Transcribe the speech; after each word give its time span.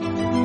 Muy 0.00 0.43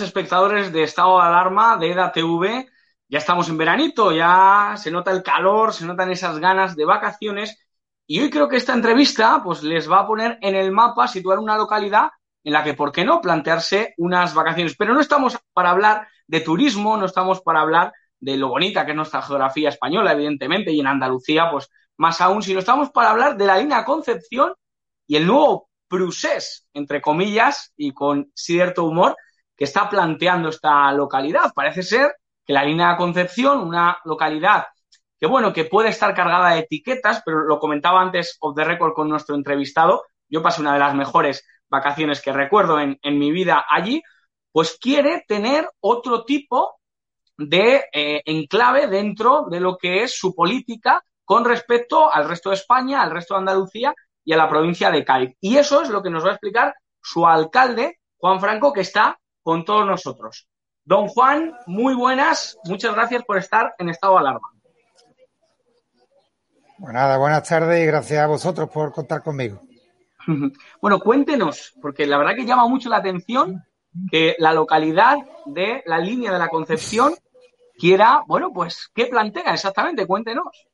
espectadores 0.00 0.72
de 0.72 0.82
Estado 0.82 1.16
de 1.18 1.24
Alarma 1.24 1.76
de 1.76 1.92
EDA-TV. 1.92 2.68
Ya 3.08 3.18
estamos 3.18 3.48
en 3.48 3.58
veranito, 3.58 4.12
ya 4.12 4.74
se 4.76 4.90
nota 4.90 5.10
el 5.10 5.22
calor, 5.22 5.72
se 5.72 5.84
notan 5.84 6.10
esas 6.10 6.38
ganas 6.38 6.76
de 6.76 6.84
vacaciones. 6.84 7.58
Y 8.06 8.20
hoy 8.20 8.30
creo 8.30 8.48
que 8.48 8.56
esta 8.56 8.74
entrevista 8.74 9.40
pues, 9.42 9.62
les 9.62 9.90
va 9.90 10.00
a 10.00 10.06
poner 10.06 10.38
en 10.42 10.54
el 10.54 10.72
mapa, 10.72 11.08
situar 11.08 11.38
una 11.38 11.56
localidad 11.56 12.10
en 12.42 12.52
la 12.52 12.64
que, 12.64 12.74
¿por 12.74 12.92
qué 12.92 13.04
no?, 13.04 13.20
plantearse 13.20 13.94
unas 13.98 14.34
vacaciones. 14.34 14.76
Pero 14.76 14.94
no 14.94 15.00
estamos 15.00 15.38
para 15.52 15.70
hablar 15.70 16.08
de 16.26 16.40
turismo, 16.40 16.96
no 16.96 17.06
estamos 17.06 17.40
para 17.40 17.60
hablar 17.60 17.92
de 18.18 18.36
lo 18.36 18.48
bonita 18.48 18.84
que 18.84 18.92
es 18.92 18.96
nuestra 18.96 19.22
geografía 19.22 19.68
española, 19.68 20.12
evidentemente, 20.12 20.72
y 20.72 20.80
en 20.80 20.86
Andalucía, 20.86 21.50
pues 21.50 21.68
más 21.96 22.20
aún, 22.20 22.42
sino 22.42 22.60
estamos 22.60 22.90
para 22.90 23.10
hablar 23.10 23.36
de 23.36 23.46
la 23.46 23.58
línea 23.58 23.84
Concepción 23.84 24.54
y 25.06 25.16
el 25.16 25.26
nuevo 25.26 25.68
Prusés, 25.88 26.68
entre 26.72 27.00
comillas, 27.00 27.72
y 27.76 27.92
con 27.92 28.30
cierto 28.34 28.84
humor, 28.84 29.16
que 29.60 29.64
está 29.64 29.90
planteando 29.90 30.48
esta 30.48 30.90
localidad. 30.92 31.52
Parece 31.54 31.82
ser 31.82 32.14
que 32.46 32.54
la 32.54 32.64
línea 32.64 32.92
de 32.92 32.96
Concepción, 32.96 33.60
una 33.60 33.98
localidad 34.06 34.64
que, 35.18 35.26
bueno, 35.26 35.52
que 35.52 35.66
puede 35.66 35.90
estar 35.90 36.14
cargada 36.14 36.54
de 36.54 36.60
etiquetas, 36.60 37.20
pero 37.26 37.40
lo 37.42 37.58
comentaba 37.58 38.00
antes 38.00 38.38
of 38.40 38.56
the 38.56 38.64
record 38.64 38.94
con 38.94 39.10
nuestro 39.10 39.34
entrevistado, 39.34 40.04
yo 40.30 40.42
pasé 40.42 40.62
una 40.62 40.72
de 40.72 40.78
las 40.78 40.94
mejores 40.94 41.46
vacaciones 41.68 42.22
que 42.22 42.32
recuerdo 42.32 42.80
en, 42.80 42.98
en 43.02 43.18
mi 43.18 43.32
vida 43.32 43.66
allí, 43.68 44.02
pues 44.50 44.78
quiere 44.80 45.26
tener 45.28 45.68
otro 45.80 46.24
tipo 46.24 46.80
de 47.36 47.84
eh, 47.92 48.22
enclave 48.24 48.86
dentro 48.86 49.44
de 49.50 49.60
lo 49.60 49.76
que 49.76 50.04
es 50.04 50.18
su 50.18 50.34
política 50.34 51.04
con 51.22 51.44
respecto 51.44 52.10
al 52.10 52.26
resto 52.26 52.48
de 52.48 52.56
España, 52.56 53.02
al 53.02 53.10
resto 53.10 53.34
de 53.34 53.40
Andalucía 53.40 53.94
y 54.24 54.32
a 54.32 54.38
la 54.38 54.48
provincia 54.48 54.90
de 54.90 55.04
Cádiz. 55.04 55.36
Y 55.38 55.58
eso 55.58 55.82
es 55.82 55.90
lo 55.90 56.02
que 56.02 56.08
nos 56.08 56.24
va 56.24 56.30
a 56.30 56.32
explicar 56.32 56.74
su 57.02 57.26
alcalde, 57.26 57.98
Juan 58.16 58.40
Franco, 58.40 58.72
que 58.72 58.80
está 58.80 59.19
con 59.42 59.64
todos 59.64 59.86
nosotros. 59.86 60.48
Don 60.84 61.08
Juan, 61.08 61.54
muy 61.66 61.94
buenas, 61.94 62.58
muchas 62.64 62.94
gracias 62.94 63.24
por 63.24 63.38
estar 63.38 63.74
en 63.78 63.90
estado 63.90 64.14
de 64.14 64.20
alarma. 64.20 64.48
Bueno, 66.78 66.98
nada, 66.98 67.18
buenas 67.18 67.46
tardes 67.46 67.82
y 67.82 67.86
gracias 67.86 68.20
a 68.20 68.26
vosotros 68.26 68.68
por 68.70 68.92
contar 68.92 69.22
conmigo. 69.22 69.60
Bueno, 70.80 71.00
cuéntenos, 71.00 71.74
porque 71.80 72.06
la 72.06 72.18
verdad 72.18 72.34
que 72.36 72.44
llama 72.44 72.68
mucho 72.68 72.88
la 72.88 72.98
atención 72.98 73.64
que 74.10 74.36
la 74.38 74.52
localidad 74.52 75.16
de 75.46 75.82
la 75.86 75.98
línea 75.98 76.32
de 76.32 76.38
la 76.38 76.48
Concepción 76.48 77.14
quiera, 77.76 78.22
bueno, 78.26 78.52
pues, 78.52 78.90
¿qué 78.94 79.06
plantea 79.06 79.54
exactamente? 79.54 80.06
Cuéntenos. 80.06 80.68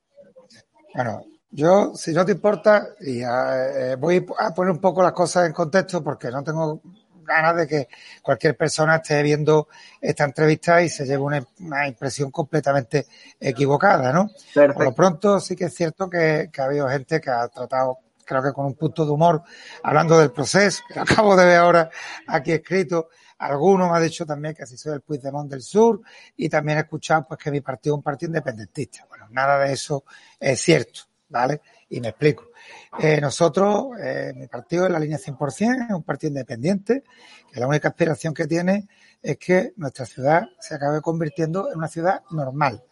Bueno, 0.95 1.25
yo, 1.51 1.95
si 1.95 2.13
no 2.13 2.25
te 2.25 2.33
importa, 2.33 2.89
y 3.01 3.23
eh, 3.23 3.97
voy 3.99 4.27
a 4.39 4.53
poner 4.53 4.73
un 4.73 4.81
poco 4.81 5.03
las 5.03 5.13
cosas 5.13 5.47
en 5.47 5.53
contexto 5.53 6.03
porque 6.03 6.31
no 6.31 6.43
tengo 6.43 6.83
ganas 7.27 7.57
de 7.57 7.67
que 7.67 7.89
cualquier 8.23 8.57
persona 8.57 8.97
esté 8.97 9.23
viendo 9.23 9.69
esta 10.01 10.25
entrevista 10.25 10.83
y 10.83 10.89
se 10.89 11.05
lleve 11.05 11.23
una, 11.23 11.89
impresión 11.89 12.31
completamente 12.31 13.07
equivocada, 13.41 14.13
¿no? 14.13 14.31
Por 14.55 14.85
lo 14.85 14.95
pronto 14.95 15.41
sí 15.41 15.57
que 15.57 15.65
es 15.65 15.75
cierto 15.75 16.09
que, 16.09 16.51
ha 16.57 16.65
habido 16.65 16.89
gente 16.89 17.21
que 17.21 17.31
ha 17.31 17.49
tratado, 17.49 17.99
creo 18.25 18.43
que 18.43 18.53
con 18.53 18.67
un 18.67 18.75
punto 18.75 19.05
de 19.05 19.11
humor, 19.11 19.43
hablando 19.83 20.19
del 20.19 20.31
proceso, 20.31 20.83
que 20.93 21.01
acabo 21.01 21.37
de 21.37 21.45
ver 21.45 21.59
ahora 21.59 21.91
aquí 22.29 22.53
escrito, 22.53 23.09
algunos 23.39 23.91
me 23.91 23.97
ha 23.97 24.01
dicho 24.01 24.25
también 24.25 24.55
que 24.55 24.63
así 24.63 24.79
soy 24.79 24.95
el 24.95 25.03
Puigdemont 25.03 25.51
del 25.51 25.61
Sur 25.61 26.01
y 26.37 26.49
también 26.49 26.79
he 26.79 26.83
escuchado 26.83 27.27
pues 27.29 27.39
que 27.39 27.51
mi 27.51 27.61
partido 27.61 27.95
es 27.95 27.99
un 27.99 28.03
partido 28.03 28.31
independentista. 28.31 29.05
Bueno, 29.09 29.27
nada 29.31 29.59
de 29.59 29.73
eso 29.73 30.05
es 30.41 30.61
cierto. 30.61 31.03
¿vale? 31.29 31.61
Y 31.89 32.01
me 32.01 32.09
explico. 32.09 32.51
Eh, 32.99 33.21
nosotros, 33.21 33.89
eh, 34.01 34.33
mi 34.35 34.49
partido 34.49 34.87
es 34.87 34.93
la 34.93 34.99
línea 34.99 35.19
100%, 35.19 35.87
es 35.89 35.95
un 35.95 36.03
partido 36.03 36.31
independiente, 36.31 37.05
que 37.53 37.61
la 37.61 37.69
única 37.69 37.89
aspiración 37.89 38.35
que 38.35 38.47
tiene 38.47 38.89
es 39.23 39.39
que 39.39 39.73
nuestra 39.77 40.05
ciudad 40.05 40.43
se 40.59 40.75
acabe 40.75 41.01
convirtiendo 41.01 41.71
en 41.71 41.79
una 41.79 41.89
ciudad 41.89 42.23
normal, 42.31 42.83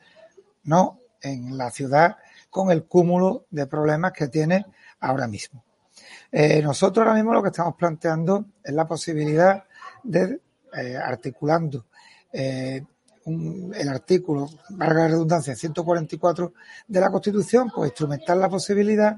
no 0.65 1.01
en 1.21 1.57
la 1.57 1.71
ciudad 1.71 2.17
con 2.51 2.71
el 2.71 2.85
cúmulo 2.85 3.47
de 3.51 3.67
problemas 3.67 4.13
que 4.13 4.29
tiene 4.29 4.65
ahora 5.01 5.27
mismo. 5.27 5.65
Eh, 6.31 6.63
nosotros 6.63 7.05
ahora 7.05 7.17
mismo 7.17 7.33
lo 7.33 7.43
que 7.43 7.49
estamos 7.49 7.75
planteando 7.77 8.47
es 8.63 8.73
la 8.73 8.87
posibilidad 8.87 9.65
de, 10.03 10.41
articulando 11.03 11.87
el 13.27 13.89
artículo, 13.89 14.49
valga 14.71 15.03
la 15.03 15.09
redundancia, 15.09 15.57
144 15.57 16.53
de 16.87 17.01
la 17.01 17.11
Constitución, 17.11 17.71
pues 17.75 17.91
instrumentar 17.91 18.37
la 18.37 18.49
posibilidad 18.49 19.17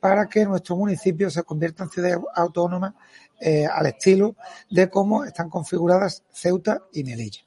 para 0.00 0.28
que 0.28 0.44
nuestro 0.44 0.76
municipio 0.76 1.30
se 1.30 1.44
convierta 1.44 1.84
en 1.84 1.90
ciudad 1.90 2.20
autónoma 2.34 2.94
eh, 3.40 3.66
al 3.66 3.86
estilo 3.86 4.36
de 4.70 4.90
cómo 4.90 5.24
están 5.24 5.48
configuradas 5.48 6.24
Ceuta 6.32 6.82
y 6.92 7.04
Melilla. 7.04 7.40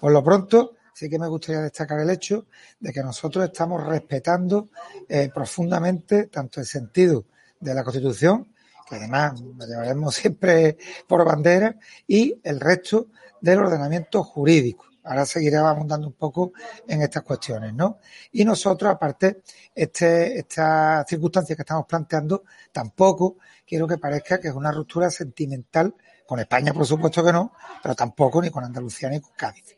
Por 0.00 0.12
lo 0.12 0.22
pronto, 0.22 0.74
sí 0.92 1.08
que 1.08 1.18
me 1.18 1.28
gustaría 1.28 1.62
destacar 1.62 2.00
el 2.00 2.10
hecho 2.10 2.46
de 2.80 2.92
que 2.92 3.02
nosotros 3.02 3.44
estamos 3.44 3.86
respetando 3.86 4.70
eh, 5.08 5.30
profundamente 5.34 6.26
tanto 6.26 6.60
el 6.60 6.66
sentido 6.66 7.26
de 7.60 7.74
la 7.74 7.84
Constitución, 7.84 8.52
que 8.88 8.96
además 8.96 9.40
lo 9.40 9.66
llevaremos 9.66 10.14
siempre 10.16 10.76
por 11.06 11.24
bandera, 11.24 11.76
y 12.06 12.38
el 12.42 12.60
resto 12.60 13.08
del 13.40 13.60
ordenamiento 13.60 14.22
jurídico. 14.22 14.86
Ahora 15.06 15.24
seguiré 15.24 15.56
abundando 15.56 16.08
un 16.08 16.14
poco 16.14 16.52
en 16.86 17.02
estas 17.02 17.22
cuestiones, 17.22 17.72
¿no? 17.72 17.98
Y 18.32 18.44
nosotros, 18.44 18.92
aparte, 18.92 19.42
este, 19.74 20.38
esta 20.38 21.04
circunstancia 21.08 21.54
que 21.54 21.62
estamos 21.62 21.86
planteando, 21.86 22.44
tampoco 22.72 23.36
quiero 23.66 23.86
que 23.86 23.98
parezca 23.98 24.40
que 24.40 24.48
es 24.48 24.54
una 24.54 24.72
ruptura 24.72 25.10
sentimental 25.10 25.94
con 26.26 26.40
España, 26.40 26.72
por 26.72 26.86
supuesto 26.86 27.24
que 27.24 27.32
no, 27.32 27.52
pero 27.82 27.94
tampoco 27.94 28.42
ni 28.42 28.50
con 28.50 28.64
Andalucía 28.64 29.08
ni 29.08 29.20
con 29.20 29.32
Cádiz. 29.36 29.76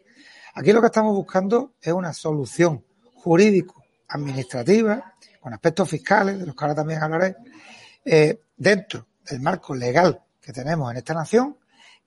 Aquí 0.54 0.72
lo 0.72 0.80
que 0.80 0.86
estamos 0.86 1.14
buscando 1.14 1.74
es 1.80 1.92
una 1.92 2.12
solución 2.12 2.84
jurídico 3.14 3.84
administrativas, 4.08 5.02
con 5.40 5.52
aspectos 5.52 5.88
fiscales, 5.88 6.38
de 6.38 6.46
los 6.46 6.54
que 6.54 6.64
ahora 6.64 6.74
también 6.74 7.02
hablaré, 7.02 7.36
eh, 8.04 8.40
dentro 8.56 9.06
del 9.28 9.40
marco 9.40 9.74
legal 9.74 10.22
que 10.40 10.52
tenemos 10.52 10.90
en 10.90 10.96
esta 10.96 11.14
nación 11.14 11.56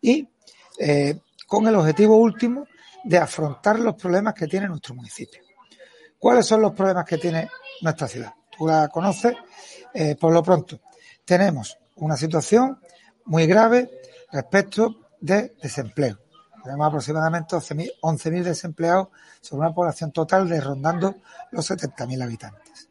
y 0.02 0.28
eh, 0.80 1.20
con 1.46 1.68
el 1.68 1.76
objetivo 1.76 2.18
último 2.18 2.66
de 3.04 3.18
afrontar 3.18 3.80
los 3.80 3.96
problemas 3.96 4.34
que 4.34 4.48
tiene 4.48 4.68
nuestro 4.68 4.96
municipio. 4.96 5.42
¿Cuáles 6.18 6.46
son 6.46 6.62
los 6.62 6.74
problemas 6.74 7.06
que 7.06 7.18
tiene 7.18 7.50
nuestra 7.82 8.08
ciudad? 8.08 8.34
Tú 8.56 8.68
la 8.68 8.88
conoces, 8.90 9.36
eh, 9.94 10.16
por 10.16 10.32
lo 10.32 10.44
pronto. 10.44 10.80
Tenemos 11.26 11.78
una 11.96 12.16
situación 12.16 12.80
muy 13.26 13.48
grave 13.48 13.90
respecto 14.32 15.08
de 15.20 15.56
desempleo. 15.62 16.20
Tenemos 16.64 16.88
aproximadamente 16.88 17.56
11.000 17.56 18.44
desempleados 18.44 19.08
sobre 19.42 19.66
una 19.66 19.74
población 19.74 20.12
total 20.12 20.48
de 20.48 20.62
rondando 20.62 21.16
los 21.52 21.70
70.000 21.70 22.24
habitantes. 22.24 22.90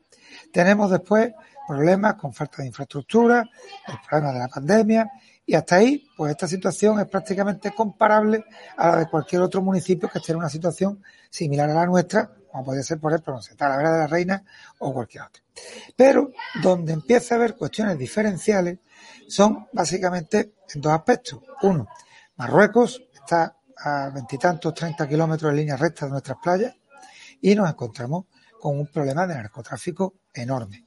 Tenemos 0.52 0.90
después 0.90 1.32
problemas 1.68 2.14
con 2.14 2.34
falta 2.34 2.62
de 2.62 2.66
infraestructura, 2.66 3.48
el 3.86 3.94
problema 4.08 4.32
de 4.32 4.38
la 4.40 4.48
pandemia 4.48 5.10
y 5.46 5.54
hasta 5.54 5.76
ahí, 5.76 6.08
pues 6.16 6.30
esta 6.30 6.46
situación 6.46 7.00
es 7.00 7.06
prácticamente 7.06 7.72
comparable 7.72 8.44
a 8.76 8.88
la 8.88 8.96
de 8.98 9.08
cualquier 9.08 9.42
otro 9.42 9.62
municipio 9.62 10.08
que 10.08 10.18
esté 10.18 10.32
en 10.32 10.38
una 10.38 10.48
situación 10.48 11.02
similar 11.28 11.68
a 11.70 11.74
la 11.74 11.86
nuestra, 11.86 12.30
como 12.50 12.64
podría 12.64 12.82
ser, 12.82 13.00
por 13.00 13.12
ejemplo, 13.12 13.34
no 13.34 13.42
sé, 13.42 13.54
Talavera 13.54 13.92
de 13.92 13.98
la 13.98 14.06
Reina 14.06 14.44
o 14.78 14.92
cualquier 14.92 15.24
otra. 15.24 15.42
Pero 15.96 16.30
donde 16.62 16.92
empieza 16.92 17.34
a 17.34 17.38
haber 17.38 17.56
cuestiones 17.56 17.98
diferenciales 17.98 18.78
son 19.28 19.68
básicamente 19.72 20.54
en 20.74 20.80
dos 20.80 20.92
aspectos. 20.92 21.40
Uno, 21.62 21.88
Marruecos 22.36 23.02
está 23.12 23.56
a 23.76 24.10
veintitantos, 24.10 24.74
treinta 24.74 25.08
kilómetros 25.08 25.50
en 25.50 25.56
línea 25.56 25.76
recta 25.76 26.06
de 26.06 26.12
nuestras 26.12 26.38
playas 26.42 26.74
y 27.40 27.54
nos 27.54 27.68
encontramos 27.68 28.26
con 28.60 28.78
un 28.78 28.86
problema 28.88 29.26
de 29.26 29.34
narcotráfico 29.34 30.14
enorme. 30.34 30.86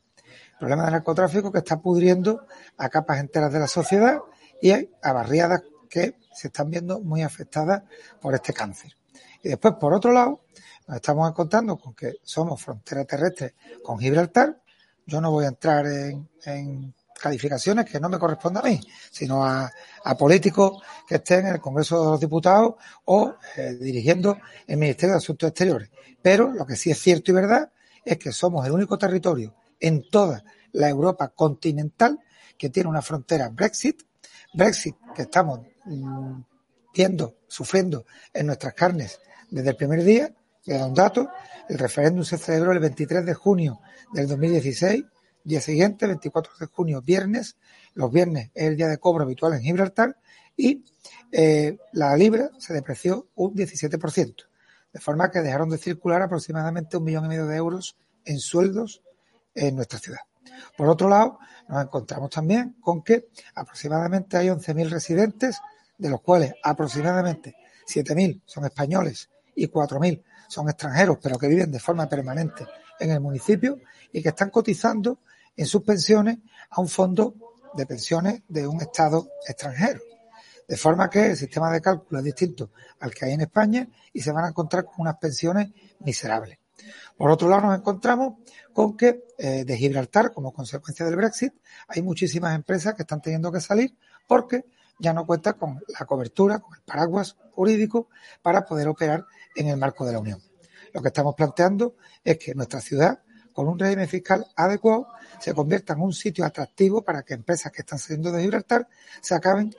Problema 0.60 0.86
de 0.86 0.92
narcotráfico 0.92 1.52
que 1.52 1.60
está 1.60 1.82
pudriendo 1.82 2.46
a 2.78 2.90
capas 2.90 3.20
enteras 3.20 3.52
de 3.52 3.60
la 3.60 3.68
sociedad 3.68 4.20
y 4.64 4.72
a 4.72 5.12
barriadas 5.12 5.62
que 5.90 6.16
se 6.34 6.48
están 6.48 6.70
viendo 6.70 7.02
muy 7.02 7.22
afectadas 7.22 7.84
por 8.22 8.34
este 8.34 8.54
cáncer. 8.54 8.96
Y 9.44 9.50
después, 9.50 9.74
por 9.78 9.94
otro 9.94 10.14
lado, 10.14 10.46
nos 10.88 10.96
estamos 10.96 11.30
encontrando 11.30 11.78
con 11.78 11.94
que 11.94 12.14
somos 12.24 12.62
frontera 12.62 13.04
terrestre 13.04 13.56
con 13.84 14.00
Gibraltar. 14.00 14.58
Yo 15.06 15.20
no 15.20 15.32
voy 15.32 15.44
a 15.44 15.50
entrar 15.50 15.86
en, 15.86 16.94
calificaciones 17.22 17.86
que 17.86 18.00
no 18.00 18.08
me 18.08 18.18
corresponden 18.18 18.66
a 18.66 18.70
mí, 18.70 18.80
sino 19.12 19.46
a, 19.46 19.70
políticos 20.18 20.82
que 21.06 21.16
estén 21.16 21.46
en 21.48 21.56
el 21.56 21.62
Congreso 21.62 22.02
de 22.02 22.12
los 22.12 22.20
Diputados 22.22 22.76
o 23.04 23.36
eh, 23.58 23.74
dirigiendo 23.82 24.38
el 24.66 24.78
Ministerio 24.78 25.16
de 25.16 25.18
Asuntos 25.18 25.50
Exteriores. 25.50 25.90
Pero 26.22 26.54
lo 26.54 26.66
que 26.66 26.78
sí 26.78 26.90
es 26.90 27.02
cierto 27.02 27.32
y 27.32 27.34
verdad 27.34 27.70
es 28.06 28.18
que 28.18 28.32
somos 28.32 28.66
el 28.66 28.72
único 28.72 28.98
territorio 28.98 29.56
en 29.78 30.10
toda 30.10 30.42
la 30.72 30.88
Europa 30.88 31.34
continental 31.36 32.18
que 32.58 32.70
tiene 32.70 32.90
una 32.90 33.02
frontera 33.02 33.50
Brexit, 33.50 34.04
Brexit 34.54 34.96
que 35.16 35.24
estamos 35.24 35.62
mm, 35.86 36.42
viendo, 36.94 37.36
sufriendo 37.48 38.06
en 38.34 38.48
nuestras 38.48 38.74
carnes 38.74 39.20
desde 39.50 39.72
el 39.72 39.76
primer 39.76 40.04
día, 40.04 40.34
le 40.66 40.78
da 40.78 40.88
un 40.88 40.94
dato, 40.94 41.30
el 41.70 41.78
referéndum 41.78 42.24
se 42.24 42.38
celebró 42.38 42.72
el 42.72 42.80
23 42.80 43.26
de 43.26 43.34
junio 43.34 43.80
del 44.14 44.28
2016, 44.28 45.04
día 45.44 45.62
siguiente, 45.62 46.08
24 46.08 46.54
de 46.60 46.66
junio, 46.68 47.02
viernes, 47.02 47.58
los 47.94 48.12
viernes 48.12 48.52
es 48.54 48.68
el 48.70 48.78
día 48.78 48.88
de 48.88 48.98
cobro 48.98 49.24
habitual 49.24 49.54
en 49.54 49.62
Gibraltar 49.62 50.18
y 50.56 50.86
eh, 51.32 51.78
la 51.92 52.16
libra 52.16 52.50
se 52.60 52.74
depreció 52.74 53.28
un 53.36 53.54
17%, 53.56 54.36
de 54.94 55.00
forma 55.00 55.32
que 55.32 55.42
dejaron 55.42 55.70
de 55.70 55.78
circular 55.78 56.22
aproximadamente 56.22 56.98
un 56.98 57.04
millón 57.04 57.26
y 57.26 57.30
medio 57.30 57.48
de 57.48 57.58
euros 57.58 57.98
en 58.26 58.40
sueldos 58.40 59.02
en 59.56 59.76
nuestra 59.76 60.00
ciudad. 60.00 60.22
Por 60.78 60.90
otro 60.90 61.10
lado, 61.10 61.40
nos 61.68 61.84
encontramos 61.84 62.30
también 62.30 62.76
con 62.82 63.04
que 63.04 63.30
aproximadamente 63.56 64.38
hay 64.38 64.48
11.000 64.48 64.90
residentes, 64.90 65.60
de 65.98 66.10
los 66.10 66.22
cuales 66.22 66.54
aproximadamente 66.64 67.56
7.000 67.88 68.42
son 68.46 68.66
españoles 68.66 69.30
y 69.56 69.68
4.000 69.68 70.24
son 70.48 70.70
extranjeros, 70.70 71.18
pero 71.22 71.38
que 71.38 71.48
viven 71.48 71.72
de 71.72 71.80
forma 71.80 72.08
permanente 72.08 72.66
en 73.00 73.12
el 73.12 73.20
municipio 73.20 73.80
y 74.12 74.22
que 74.22 74.30
están 74.30 74.50
cotizando 74.50 75.20
en 75.56 75.66
sus 75.66 75.84
pensiones 75.84 76.40
a 76.70 76.82
un 76.82 76.88
fondo 76.88 77.36
de 77.74 77.86
pensiones 77.86 78.42
de 78.48 78.68
un 78.68 78.82
Estado 78.82 79.28
extranjero. 79.48 80.02
De 80.68 80.78
forma 80.78 81.10
que 81.10 81.32
el 81.32 81.38
sistema 81.38 81.72
de 81.72 81.82
cálculo 81.82 82.20
es 82.20 82.26
distinto 82.26 82.72
al 83.00 83.14
que 83.14 83.26
hay 83.26 83.34
en 83.34 83.42
España 83.42 83.88
y 84.14 84.22
se 84.22 84.32
van 84.32 84.46
a 84.46 84.50
encontrar 84.50 84.86
con 84.86 84.96
unas 85.00 85.18
pensiones 85.18 85.70
miserables. 86.00 86.60
Por 87.18 87.30
otro 87.32 87.48
lado, 87.50 87.68
nos 87.68 87.78
encontramos 87.78 88.40
con 88.74 88.98
que 88.98 89.24
eh, 89.38 89.64
de 89.66 89.78
Gibraltar, 89.78 90.32
como 90.34 90.52
consecuencia 90.54 91.06
del 91.06 91.16
Brexit, 91.16 91.54
hay 91.88 92.02
muchísimas 92.02 92.56
empresas 92.56 92.96
que 92.96 93.04
están 93.04 93.22
teniendo 93.22 93.52
que 93.52 93.62
salir 93.62 93.96
porque 94.28 94.66
ya 95.00 95.14
no 95.14 95.26
cuenta 95.26 95.54
con 95.54 95.82
la 95.88 96.06
cobertura, 96.06 96.60
con 96.60 96.76
el 96.76 96.82
paraguas 96.82 97.36
jurídico 97.52 98.10
para 98.42 98.66
poder 98.66 98.88
operar 98.88 99.26
en 99.56 99.68
el 99.68 99.78
marco 99.78 100.06
de 100.06 100.14
la 100.14 100.20
Unión. 100.20 100.42
Lo 100.94 101.02
que 101.02 101.10
estamos 101.10 101.36
planteando 101.36 101.96
es 102.24 102.38
que 102.38 102.54
nuestra 102.56 102.80
ciudad, 102.80 103.20
con 103.52 103.68
un 103.68 103.78
régimen 103.78 104.08
fiscal 104.08 104.46
adecuado, 104.56 105.08
se 105.40 105.54
convierta 105.54 105.94
en 105.94 106.02
un 106.02 106.14
sitio 106.14 106.46
atractivo 106.46 107.04
para 107.04 107.24
que 107.24 107.34
empresas 107.34 107.72
que 107.72 107.82
están 107.82 108.00
saliendo 108.00 108.32
de 108.32 108.42
Gibraltar 108.42 108.88
se 109.22 109.36
acaben 109.36 109.76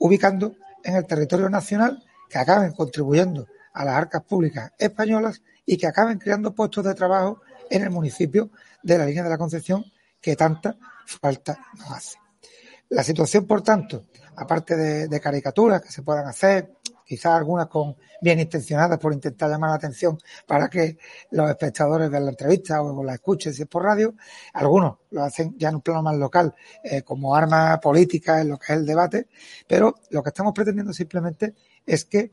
ubicando 0.00 0.56
en 0.82 0.96
el 0.96 1.06
territorio 1.06 1.48
nacional, 1.48 2.02
que 2.28 2.38
acaben 2.38 2.72
contribuyendo 2.72 3.46
a 3.72 3.84
las 3.84 3.94
arcas 3.94 4.22
públicas 4.24 4.72
españolas 4.78 5.42
y 5.64 5.76
que 5.76 5.86
acaben 5.86 6.18
creando 6.18 6.54
puestos 6.54 6.84
de 6.84 6.94
trabajo 6.94 7.40
en 7.70 7.82
el 7.82 7.90
municipio 7.90 8.50
de 8.82 8.98
la 8.98 9.06
línea 9.06 9.22
de 9.22 9.30
la 9.30 9.38
Concepción 9.38 9.84
que 10.20 10.36
tanta 10.36 10.76
falta 11.06 11.58
nos 11.78 11.90
hace. 11.90 12.18
La 12.90 13.02
situación, 13.02 13.46
por 13.46 13.62
tanto, 13.62 14.04
aparte 14.36 14.76
de, 14.76 15.20
caricaturas 15.20 15.80
que 15.80 15.90
se 15.90 16.02
puedan 16.02 16.26
hacer, 16.26 16.74
quizás 17.04 17.32
algunas 17.32 17.66
con 17.66 17.96
bien 18.20 18.38
intencionadas 18.38 18.98
por 18.98 19.12
intentar 19.12 19.50
llamar 19.50 19.70
la 19.70 19.76
atención 19.76 20.18
para 20.46 20.68
que 20.68 20.98
los 21.30 21.48
espectadores 21.50 22.10
vean 22.10 22.24
la 22.24 22.30
entrevista 22.30 22.82
o 22.82 23.02
la 23.02 23.14
escuchen 23.14 23.52
si 23.52 23.62
es 23.62 23.68
por 23.68 23.82
radio, 23.82 24.14
algunos 24.52 24.98
lo 25.10 25.24
hacen 25.24 25.54
ya 25.58 25.70
en 25.70 25.76
un 25.76 25.80
plano 25.80 26.02
más 26.02 26.16
local 26.16 26.54
eh, 26.84 27.02
como 27.02 27.34
arma 27.34 27.80
política 27.80 28.40
en 28.40 28.50
lo 28.50 28.58
que 28.58 28.72
es 28.72 28.78
el 28.78 28.86
debate, 28.86 29.28
pero 29.66 29.94
lo 30.10 30.22
que 30.22 30.28
estamos 30.28 30.52
pretendiendo 30.52 30.92
simplemente 30.92 31.54
es 31.84 32.04
que, 32.04 32.30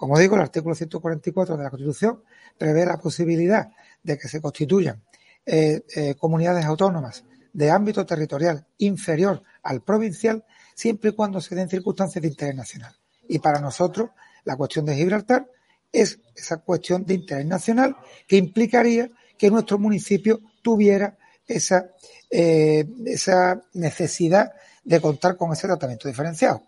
como 0.00 0.18
digo, 0.18 0.34
el 0.34 0.40
artículo 0.40 0.74
144 0.74 1.58
de 1.58 1.62
la 1.62 1.68
Constitución 1.68 2.22
prevé 2.56 2.86
la 2.86 2.98
posibilidad 2.98 3.68
de 4.02 4.16
que 4.16 4.28
se 4.28 4.40
constituyan 4.40 5.02
eh, 5.44 5.82
eh, 5.94 6.14
comunidades 6.14 6.64
autónomas 6.64 7.22
de 7.52 7.70
ámbito 7.70 8.06
territorial 8.06 8.66
inferior 8.78 9.42
al 9.62 9.82
provincial 9.82 10.42
siempre 10.74 11.10
y 11.10 11.12
cuando 11.12 11.38
se 11.42 11.54
den 11.54 11.68
circunstancias 11.68 12.22
de 12.22 12.28
interés 12.28 12.54
nacional. 12.54 12.96
Y 13.28 13.40
para 13.40 13.60
nosotros, 13.60 14.08
la 14.44 14.56
cuestión 14.56 14.86
de 14.86 14.96
Gibraltar 14.96 15.46
es 15.92 16.18
esa 16.34 16.56
cuestión 16.62 17.04
de 17.04 17.12
interés 17.12 17.44
nacional 17.44 17.94
que 18.26 18.38
implicaría 18.38 19.10
que 19.36 19.50
nuestro 19.50 19.78
municipio 19.78 20.40
tuviera 20.62 21.18
esa, 21.46 21.90
eh, 22.30 22.86
esa 23.04 23.62
necesidad 23.74 24.50
de 24.82 24.98
contar 24.98 25.36
con 25.36 25.52
ese 25.52 25.66
tratamiento 25.66 26.08
diferenciado. 26.08 26.62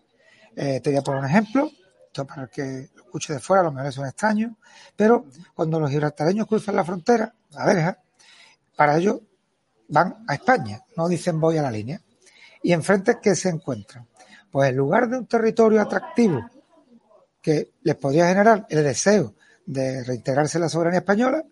Te 0.53 0.81
voy 0.85 0.97
a 0.97 1.01
poner 1.01 1.21
un 1.21 1.25
ejemplo, 1.25 1.71
esto 2.13 2.27
para 2.27 2.43
el 2.43 2.49
que 2.49 2.91
lo 2.95 3.03
escuche 3.05 3.33
de 3.33 3.39
fuera, 3.39 3.61
a 3.61 3.63
lo 3.65 3.71
mejor 3.71 3.89
es 3.89 3.97
un 3.97 4.05
extraño, 4.05 4.55
pero 4.95 5.25
cuando 5.55 5.79
los 5.79 5.89
gibraltareños 5.89 6.45
cruzan 6.45 6.75
la 6.75 6.85
frontera, 6.85 7.33
la 7.49 7.65
verja, 7.65 7.97
para 8.75 8.97
ellos 8.97 9.19
van 9.87 10.23
a 10.27 10.35
España, 10.35 10.79
no 10.95 11.07
dicen 11.07 11.39
voy 11.39 11.57
a 11.57 11.63
la 11.63 11.71
línea. 11.71 11.99
Y 12.61 12.71
enfrente, 12.71 13.17
¿qué 13.19 13.35
se 13.35 13.49
encuentran? 13.49 14.07
Pues 14.51 14.69
en 14.69 14.75
lugar 14.75 15.09
de 15.09 15.17
un 15.17 15.25
territorio 15.25 15.81
atractivo 15.81 16.47
que 17.41 17.73
les 17.81 17.95
podría 17.95 18.27
generar 18.27 18.67
el 18.69 18.83
deseo 18.83 19.33
de 19.65 20.03
reintegrarse 20.03 20.59
en 20.59 20.61
la 20.61 20.69
soberanía 20.69 20.99
española, 20.99 21.43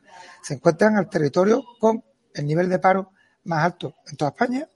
se 0.44 0.54
encuentran 0.54 0.96
al 0.96 1.10
territorio 1.10 1.64
con 1.80 2.04
el 2.36 2.46
nivel 2.46 2.70
de 2.70 2.78
paro 2.78 3.14
más 3.46 3.66
alto 3.66 3.96
en 4.06 4.16
toda 4.16 4.30
España, 4.30 4.68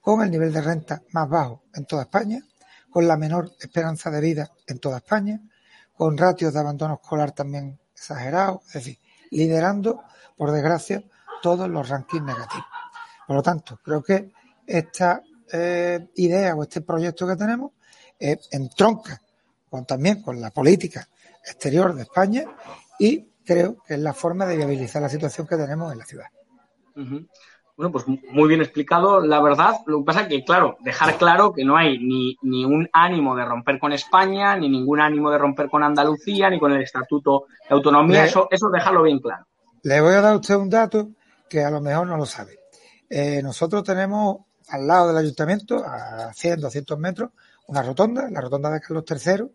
con 0.00 0.22
el 0.22 0.30
nivel 0.30 0.52
de 0.52 0.60
renta 0.60 1.02
más 1.12 1.28
bajo 1.28 1.62
en 1.72 1.84
toda 1.84 2.02
España, 2.02 2.42
con 2.90 3.06
la 3.06 3.16
menor 3.16 3.52
esperanza 3.60 4.10
de 4.10 4.20
vida 4.20 4.50
en 4.66 4.78
toda 4.78 4.98
España, 4.98 5.40
con 5.96 6.16
ratios 6.16 6.52
de 6.52 6.60
abandono 6.60 6.94
escolar 6.94 7.32
también 7.32 7.78
exagerados, 7.94 8.62
es 8.68 8.72
decir, 8.74 8.98
liderando, 9.30 10.02
por 10.36 10.50
desgracia, 10.50 11.02
todos 11.42 11.68
los 11.68 11.88
rankings 11.88 12.24
negativos. 12.24 12.66
Por 13.26 13.36
lo 13.36 13.42
tanto, 13.42 13.78
creo 13.82 14.02
que 14.02 14.32
esta 14.66 15.22
eh, 15.52 16.08
idea 16.16 16.54
o 16.54 16.62
este 16.62 16.80
proyecto 16.80 17.26
que 17.26 17.36
tenemos 17.36 17.72
entronca 18.18 19.20
con, 19.70 19.86
también 19.86 20.20
con 20.20 20.40
la 20.40 20.50
política 20.50 21.08
exterior 21.44 21.94
de 21.94 22.02
España 22.02 22.44
y 22.98 23.30
creo 23.44 23.82
que 23.86 23.94
es 23.94 24.00
la 24.00 24.12
forma 24.12 24.46
de 24.46 24.56
viabilizar 24.56 25.00
la 25.00 25.08
situación 25.08 25.46
que 25.46 25.56
tenemos 25.56 25.92
en 25.92 25.98
la 25.98 26.04
ciudad. 26.04 26.26
Bueno, 27.80 27.92
pues 27.92 28.04
muy 28.06 28.46
bien 28.46 28.60
explicado, 28.60 29.22
la 29.22 29.40
verdad. 29.40 29.76
Lo 29.86 30.00
que 30.00 30.04
pasa 30.04 30.20
es 30.20 30.28
que, 30.28 30.44
claro, 30.44 30.76
dejar 30.80 31.16
claro 31.16 31.50
que 31.50 31.64
no 31.64 31.78
hay 31.78 31.98
ni, 31.98 32.36
ni 32.42 32.62
un 32.62 32.86
ánimo 32.92 33.34
de 33.34 33.46
romper 33.46 33.78
con 33.78 33.94
España, 33.94 34.54
ni 34.54 34.68
ningún 34.68 35.00
ánimo 35.00 35.30
de 35.30 35.38
romper 35.38 35.70
con 35.70 35.82
Andalucía, 35.82 36.50
ni 36.50 36.60
con 36.60 36.72
el 36.72 36.82
Estatuto 36.82 37.46
de 37.66 37.74
Autonomía. 37.74 38.26
eso, 38.26 38.48
eso 38.50 38.68
dejarlo 38.68 39.02
bien 39.02 39.18
claro. 39.18 39.46
Le 39.82 39.98
voy 40.02 40.12
a 40.12 40.20
dar 40.20 40.34
a 40.34 40.36
usted 40.36 40.56
un 40.56 40.68
dato 40.68 41.08
que 41.48 41.64
a 41.64 41.70
lo 41.70 41.80
mejor 41.80 42.06
no 42.06 42.18
lo 42.18 42.26
sabe. 42.26 42.58
Eh, 43.08 43.40
nosotros 43.42 43.82
tenemos 43.82 44.40
al 44.68 44.86
lado 44.86 45.08
del 45.08 45.16
ayuntamiento, 45.16 45.82
a 45.82 46.34
100, 46.34 46.60
200 46.60 46.98
metros, 46.98 47.30
una 47.68 47.82
rotonda, 47.82 48.28
la 48.30 48.42
rotonda 48.42 48.68
de 48.68 48.80
Carlos 48.82 49.04
III. 49.08 49.46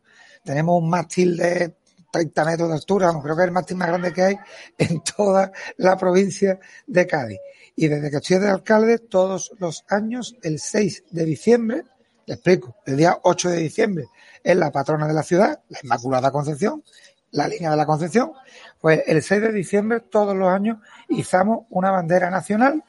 Tenemos 0.44 0.82
un 0.82 0.90
mástil 0.90 1.38
de 1.38 1.76
30 2.12 2.44
metros 2.46 2.70
de 2.70 2.74
altura, 2.74 3.12
creo 3.22 3.36
que 3.36 3.42
es 3.44 3.48
el 3.50 3.54
mástil 3.54 3.78
más 3.78 3.88
grande 3.90 4.12
que 4.12 4.24
hay 4.24 4.36
en 4.80 5.04
toda 5.16 5.52
la 5.78 5.96
provincia 5.96 6.58
de 6.88 7.06
Cádiz. 7.06 7.40
Y 7.76 7.88
desde 7.88 8.10
que 8.10 8.18
estoy 8.18 8.40
de 8.40 8.50
alcalde, 8.50 9.00
todos 9.00 9.52
los 9.60 9.84
años, 9.90 10.38
el 10.44 10.60
6 10.60 11.06
de 11.12 11.26
diciembre, 11.26 11.84
le 12.26 12.36
explico, 12.36 12.76
el 12.86 12.98
día 12.98 13.20
8 13.24 13.50
de 13.50 13.58
diciembre 13.58 14.06
es 14.44 14.56
la 14.56 14.72
patrona 14.72 15.08
de 15.08 15.14
la 15.14 15.24
ciudad, 15.24 15.60
la 15.70 15.80
Inmaculada 15.84 16.32
Concepción, 16.32 16.84
la 17.32 17.48
línea 17.48 17.70
de 17.72 17.78
la 17.78 17.86
Concepción, 17.86 18.32
pues 18.80 19.04
el 19.08 19.22
6 19.22 19.42
de 19.42 19.52
diciembre 19.52 20.00
todos 20.00 20.36
los 20.36 20.48
años 20.48 20.78
izamos 21.10 21.66
una 21.70 21.92
bandera 21.92 22.30
nacional 22.30 22.84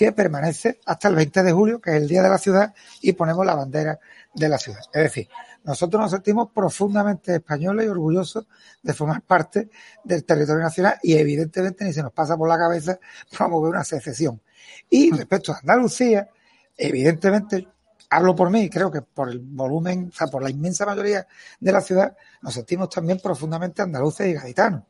que 0.00 0.12
permanece 0.12 0.80
hasta 0.86 1.08
el 1.08 1.14
20 1.14 1.42
de 1.42 1.52
julio, 1.52 1.78
que 1.78 1.90
es 1.90 1.96
el 1.98 2.08
día 2.08 2.22
de 2.22 2.30
la 2.30 2.38
ciudad, 2.38 2.72
y 3.02 3.12
ponemos 3.12 3.44
la 3.44 3.54
bandera 3.54 4.00
de 4.32 4.48
la 4.48 4.56
ciudad. 4.56 4.80
Es 4.94 5.02
decir, 5.02 5.28
nosotros 5.62 6.00
nos 6.00 6.10
sentimos 6.10 6.48
profundamente 6.54 7.34
españoles 7.34 7.84
y 7.84 7.90
orgullosos 7.90 8.46
de 8.82 8.94
formar 8.94 9.20
parte 9.20 9.68
del 10.02 10.24
territorio 10.24 10.62
nacional 10.62 10.94
y 11.02 11.18
evidentemente 11.18 11.84
ni 11.84 11.92
se 11.92 12.02
nos 12.02 12.14
pasa 12.14 12.34
por 12.38 12.48
la 12.48 12.56
cabeza 12.56 12.98
promover 13.36 13.72
una 13.72 13.84
secesión. 13.84 14.40
Y 14.88 15.10
respecto 15.10 15.52
a 15.52 15.58
Andalucía, 15.58 16.30
evidentemente 16.78 17.68
hablo 18.08 18.34
por 18.34 18.48
mí, 18.48 18.70
creo 18.70 18.90
que 18.90 19.02
por 19.02 19.28
el 19.28 19.40
volumen, 19.40 20.08
o 20.10 20.16
sea, 20.16 20.28
por 20.28 20.42
la 20.42 20.48
inmensa 20.48 20.86
mayoría 20.86 21.26
de 21.60 21.72
la 21.72 21.82
ciudad, 21.82 22.16
nos 22.40 22.54
sentimos 22.54 22.88
también 22.88 23.20
profundamente 23.20 23.82
andaluces 23.82 24.28
y 24.28 24.32
gaditanos. 24.32 24.84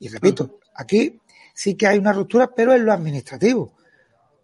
Y 0.00 0.08
repito, 0.08 0.58
aquí 0.74 1.20
sí 1.54 1.76
que 1.76 1.86
hay 1.86 1.98
una 1.98 2.12
ruptura, 2.12 2.50
pero 2.52 2.74
en 2.74 2.84
lo 2.84 2.92
administrativo. 2.92 3.75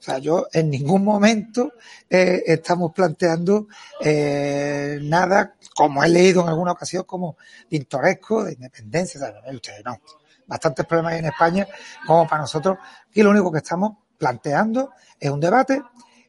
O 0.03 0.05
sea, 0.05 0.19
yo 0.19 0.49
en 0.53 0.69
ningún 0.69 1.05
momento 1.05 1.75
eh, 2.11 2.43
estamos 2.45 2.93
planteando 2.93 3.69
eh, 4.01 4.99
nada, 5.01 5.55
como 5.77 6.03
he 6.03 6.09
leído 6.09 6.43
en 6.43 6.49
alguna 6.49 6.73
ocasión, 6.73 7.05
como 7.05 7.37
pintoresco, 7.69 8.43
de 8.43 8.55
independencia. 8.55 9.21
¿sabes? 9.21 9.55
Ustedes 9.55 9.85
no. 9.85 10.01
Bastantes 10.45 10.87
problemas 10.87 11.13
hay 11.13 11.19
en 11.21 11.27
España, 11.27 11.69
como 12.05 12.27
para 12.27 12.41
nosotros. 12.41 12.79
Y 13.15 13.23
lo 13.23 13.31
único 13.31 13.53
que 13.53 13.59
estamos 13.59 13.93
planteando 14.19 14.91
es 15.21 15.31
un 15.31 15.39
debate 15.39 15.81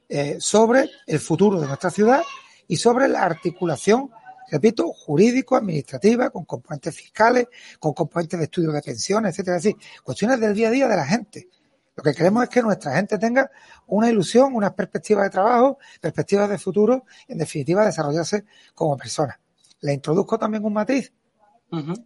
eh, 0.08 0.38
sobre 0.40 0.92
el 1.08 1.20
futuro 1.20 1.60
de 1.60 1.66
nuestra 1.66 1.90
ciudad 1.90 2.22
y 2.68 2.78
sobre 2.78 3.08
la 3.08 3.24
articulación, 3.24 4.12
repito, 4.52 4.94
jurídico-administrativa, 4.94 6.30
con 6.30 6.46
componentes 6.46 6.96
fiscales, 6.96 7.48
con 7.80 7.94
componentes 7.94 8.38
de 8.38 8.46
estudio 8.46 8.72
de 8.72 8.84
pensiones, 8.84 9.32
etcétera. 9.32 9.58
Es 9.58 9.64
decir, 9.64 9.82
cuestiones 10.04 10.40
del 10.40 10.54
día 10.54 10.68
a 10.68 10.72
día 10.72 10.88
de 10.88 10.96
la 10.96 11.06
gente. 11.08 11.50
Lo 11.96 12.04
que 12.04 12.14
queremos 12.14 12.44
es 12.44 12.50
que 12.50 12.62
nuestra 12.62 12.96
gente 12.96 13.18
tenga 13.18 13.50
una 13.88 14.10
ilusión, 14.10 14.56
unas 14.56 14.74
perspectivas 14.74 15.26
de 15.26 15.30
trabajo, 15.30 15.78
perspectivas 16.02 16.50
de 16.50 16.58
futuro 16.58 17.06
y, 17.28 17.34
en 17.34 17.38
definitiva, 17.38 17.86
desarrollarse 17.86 18.46
como 18.74 18.98
persona. 18.98 19.40
Le 19.82 19.94
introduzco 19.94 20.38
también 20.38 20.66
un 20.66 20.74
matiz. 20.74 21.14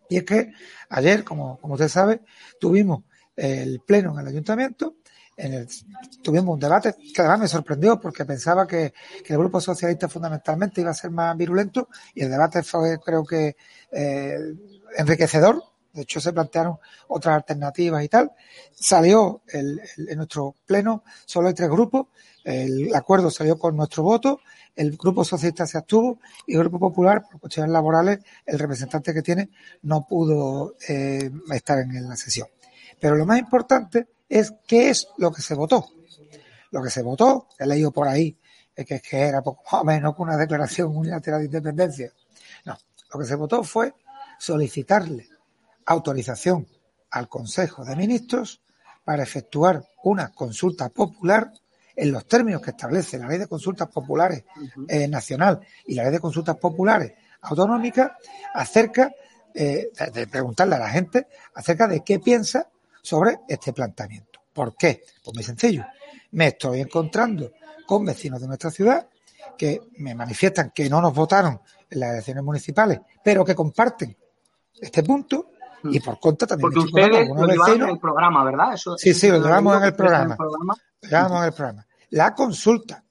Y 0.10 0.18
es 0.18 0.24
que 0.24 0.54
ayer, 0.90 1.26
como, 1.26 1.58
como 1.60 1.74
usted 1.74 1.90
sabe, 1.90 2.22
tuvimos 2.60 3.04
el 3.36 3.82
pleno 3.86 4.14
en 4.14 4.20
el 4.20 4.28
ayuntamiento 4.28 4.96
en 5.38 5.54
el, 5.54 5.68
tuvimos 6.24 6.56
un 6.56 6.60
debate 6.60 6.96
que 7.14 7.22
además 7.22 7.42
me 7.42 7.48
sorprendió 7.48 8.00
porque 8.00 8.26
pensaba 8.26 8.68
que, 8.68 8.94
que, 9.24 9.34
el 9.34 9.40
Grupo 9.40 9.62
Socialista 9.62 10.10
fundamentalmente 10.10 10.82
iba 10.82 10.90
a 10.90 10.96
ser 10.96 11.12
más 11.12 11.38
virulento 11.38 11.90
y 12.16 12.24
el 12.24 12.32
debate 12.32 12.64
fue 12.64 13.00
creo 13.00 13.24
que 13.24 13.56
eh, 13.92 14.38
enriquecedor. 14.98 15.64
De 15.98 16.04
hecho, 16.04 16.22
se 16.22 16.32
plantearon 16.32 16.78
otras 17.08 17.38
alternativas 17.38 18.04
y 18.04 18.08
tal. 18.08 18.32
Salió 18.72 19.42
en 19.52 19.80
nuestro 20.16 20.54
pleno, 20.64 21.04
solo 21.26 21.48
hay 21.48 21.56
tres 21.56 21.72
grupos. 21.72 22.06
El 22.44 22.94
acuerdo 22.94 23.32
salió 23.32 23.58
con 23.58 23.76
nuestro 23.76 24.04
voto. 24.04 24.42
El 24.76 24.96
Grupo 24.96 25.26
Socialista 25.26 25.66
se 25.66 25.80
abstuvo 25.80 26.20
y 26.46 26.54
el 26.54 26.60
Grupo 26.60 26.78
Popular, 26.78 27.24
por 27.24 27.40
cuestiones 27.40 27.72
laborales, 27.72 28.20
el 28.46 28.60
representante 28.60 29.12
que 29.12 29.24
tiene 29.24 29.50
no 29.82 30.06
pudo 30.06 30.76
eh, 30.88 31.32
estar 31.52 31.80
en 31.80 32.08
la 32.08 32.16
sesión. 32.16 32.48
Pero 33.00 33.16
lo 33.16 33.26
más 33.26 33.40
importante 33.40 34.08
es 34.30 34.54
qué 34.68 34.92
es 34.92 35.08
lo 35.18 35.32
que 35.32 35.42
se 35.42 35.56
votó. 35.56 35.84
Lo 36.70 36.84
que 36.84 36.92
se 36.92 37.02
votó, 37.02 37.48
he 37.58 37.66
leído 37.66 37.90
por 37.92 38.08
ahí, 38.08 38.38
es 38.76 38.86
que, 38.86 39.02
era 39.20 39.42
poco 39.42 39.64
más 39.72 39.82
o 39.82 39.84
menos 39.84 40.14
una 40.20 40.38
declaración 40.38 40.96
unilateral 40.96 41.40
de 41.40 41.46
independencia. 41.46 42.14
No, 42.66 42.78
lo 43.12 43.20
que 43.20 43.26
se 43.26 43.34
votó 43.34 43.64
fue 43.64 43.96
solicitarle 44.38 45.28
autorización 45.88 46.68
al 47.12 47.28
Consejo 47.28 47.84
de 47.84 47.96
Ministros 47.96 48.62
para 49.04 49.24
efectuar 49.24 49.84
una 50.04 50.30
consulta 50.30 50.90
popular 50.90 51.52
en 51.96 52.12
los 52.12 52.28
términos 52.28 52.62
que 52.62 52.72
establece 52.72 53.18
la 53.18 53.28
ley 53.28 53.40
de 53.40 53.48
consultas 53.48 53.88
populares 53.88 54.44
eh, 54.88 55.08
nacional 55.08 55.60
y 55.88 55.96
la 55.96 56.04
ley 56.04 56.12
de 56.12 56.20
consultas 56.20 56.58
populares 56.58 57.14
autonómicas 57.42 58.12
acerca 58.54 59.12
eh, 59.54 59.90
de 60.14 60.28
preguntarle 60.28 60.76
a 60.76 60.80
la 60.80 60.90
gente 60.90 61.28
acerca 61.56 61.88
de 61.88 62.04
qué 62.04 62.20
piensa 62.20 62.70
sobre 63.02 63.40
este 63.48 63.74
planteamiento. 63.74 64.40
¿Por 64.54 64.76
qué? 64.76 65.04
Pues 65.24 65.36
muy 65.36 65.44
sencillo. 65.44 65.86
Me 66.32 66.48
estoy 66.48 66.82
encontrando 66.82 67.54
con 67.88 68.06
vecinos 68.06 68.42
de 68.42 68.48
nuestra 68.48 68.70
ciudad 68.70 69.08
que 69.58 69.82
me 69.98 70.14
manifiestan 70.14 70.72
que 70.76 70.90
no 70.90 71.02
nos 71.02 71.14
votaron 71.14 71.60
en 71.90 72.00
las 72.00 72.12
elecciones 72.12 72.44
municipales, 72.44 73.00
pero 73.24 73.44
que 73.44 73.56
comparten 73.56 74.16
este 74.80 75.02
punto. 75.02 75.52
Y 75.84 76.00
por 76.00 76.20
contra 76.20 76.48
también 76.48 76.72
Porque 76.72 76.88
ustedes 76.88 77.28
lo 77.28 77.46
llevaron 77.48 77.82
en 77.82 77.90
el 77.90 78.00
programa, 78.00 78.44
¿verdad? 78.44 78.74
Eso, 78.74 78.98
sí, 78.98 79.14
sí, 79.14 79.30
lo 79.30 79.42
llevamos 79.42 79.78
en 79.78 79.84
el 79.84 79.96
programa. 79.96 80.38
llevamos 81.02 81.40
en 81.40 81.46
el 81.46 81.54
programa. 81.54 81.88
La 82.12 82.34
consulta. 82.34 83.04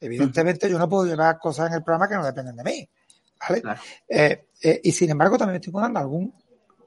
Evidentemente 0.00 0.70
yo 0.70 0.78
no 0.78 0.88
puedo 0.88 1.06
llevar 1.06 1.38
cosas 1.38 1.68
en 1.68 1.74
el 1.74 1.82
programa 1.82 2.08
que 2.08 2.14
no 2.14 2.24
dependen 2.24 2.56
de 2.56 2.64
mí. 2.64 2.88
¿Vale? 3.40 3.62
Claro. 3.62 3.80
Eh, 4.08 4.48
eh, 4.62 4.80
y 4.84 4.92
sin 4.92 5.10
embargo 5.10 5.36
también 5.36 5.56
estoy 5.56 5.72
contando 5.72 6.00
algún 6.00 6.32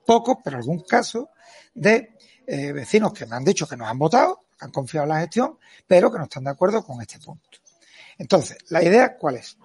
poco, 0.06 0.42
pero 0.44 0.58
algún 0.58 0.80
caso 0.82 1.30
de 1.74 2.18
eh, 2.48 2.72
vecinos 2.72 3.14
que 3.14 3.26
me 3.26 3.36
han 3.36 3.44
dicho 3.44 3.68
que 3.68 3.78
nos 3.78 3.88
han 3.88 4.00
votado, 4.00 4.46
que 4.58 4.66
han 4.66 4.72
confiado 4.72 5.06
en 5.06 5.10
la 5.10 5.20
gestión, 5.20 5.58
pero 5.86 6.12
que 6.12 6.18
no 6.18 6.24
están 6.24 6.44
de 6.44 6.50
acuerdo 6.52 6.84
con 6.84 7.02
este 7.02 7.20
punto. 7.20 7.60
Entonces, 8.18 8.58
la 8.70 8.84
idea, 8.84 9.18
¿cuál 9.18 9.36
es? 9.36 9.58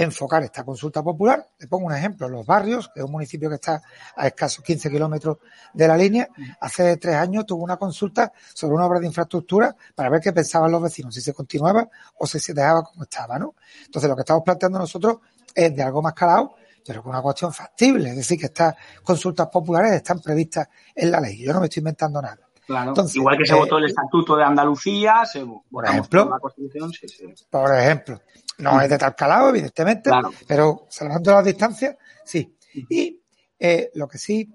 Enfocar 0.00 0.44
esta 0.44 0.62
consulta 0.62 1.02
popular. 1.02 1.44
Le 1.58 1.66
pongo 1.66 1.86
un 1.86 1.92
ejemplo. 1.92 2.28
Los 2.28 2.46
Barrios, 2.46 2.88
que 2.94 3.00
es 3.00 3.04
un 3.04 3.10
municipio 3.10 3.48
que 3.48 3.56
está 3.56 3.82
a 4.14 4.28
escasos 4.28 4.64
15 4.64 4.90
kilómetros 4.90 5.38
de 5.72 5.88
la 5.88 5.96
línea, 5.96 6.28
hace 6.60 6.96
tres 6.98 7.16
años 7.16 7.44
tuvo 7.44 7.64
una 7.64 7.76
consulta 7.76 8.32
sobre 8.54 8.76
una 8.76 8.86
obra 8.86 9.00
de 9.00 9.06
infraestructura 9.06 9.74
para 9.96 10.08
ver 10.08 10.20
qué 10.20 10.32
pensaban 10.32 10.70
los 10.70 10.80
vecinos, 10.80 11.12
si 11.14 11.20
se 11.20 11.34
continuaba 11.34 11.88
o 12.16 12.28
si 12.28 12.38
se 12.38 12.54
dejaba 12.54 12.84
como 12.84 13.02
estaba, 13.02 13.40
¿no? 13.40 13.56
Entonces, 13.86 14.08
lo 14.08 14.14
que 14.14 14.22
estamos 14.22 14.44
planteando 14.44 14.78
nosotros 14.78 15.16
es 15.52 15.74
de 15.74 15.82
algo 15.82 16.00
más 16.00 16.12
calado, 16.12 16.54
pero 16.86 17.02
con 17.02 17.10
una 17.10 17.20
cuestión 17.20 17.52
factible. 17.52 18.10
Es 18.10 18.16
decir, 18.16 18.38
que 18.38 18.46
estas 18.46 18.76
consultas 19.02 19.48
populares 19.48 19.90
están 19.94 20.20
previstas 20.20 20.68
en 20.94 21.10
la 21.10 21.20
ley. 21.20 21.44
Yo 21.44 21.52
no 21.52 21.58
me 21.58 21.66
estoy 21.66 21.80
inventando 21.80 22.22
nada. 22.22 22.38
Claro. 22.68 22.90
Entonces, 22.90 23.16
Igual 23.16 23.36
que 23.38 23.46
se 23.46 23.54
eh, 23.54 23.58
votó 23.58 23.78
el 23.78 23.86
Estatuto 23.86 24.36
de 24.36 24.44
Andalucía, 24.44 25.24
se 25.24 25.42
votamos 25.42 25.84
ejemplo. 25.90 26.24
por 26.24 26.32
la 26.34 26.38
Constitución, 26.38 26.92
sí, 26.92 27.08
sí. 27.08 27.24
Por 27.50 27.74
ejemplo, 27.74 28.20
no 28.58 28.80
es 28.80 28.88
de 28.88 28.98
tal 28.98 29.14
calado, 29.14 29.50
evidentemente, 29.50 30.10
Claro. 30.10 30.32
pero 30.46 30.86
salvando 30.90 31.32
las 31.32 31.44
distancias, 31.44 31.96
sí. 32.24 32.56
Y 32.88 33.20
eh, 33.58 33.90
lo 33.94 34.06
que 34.08 34.18
sí 34.18 34.52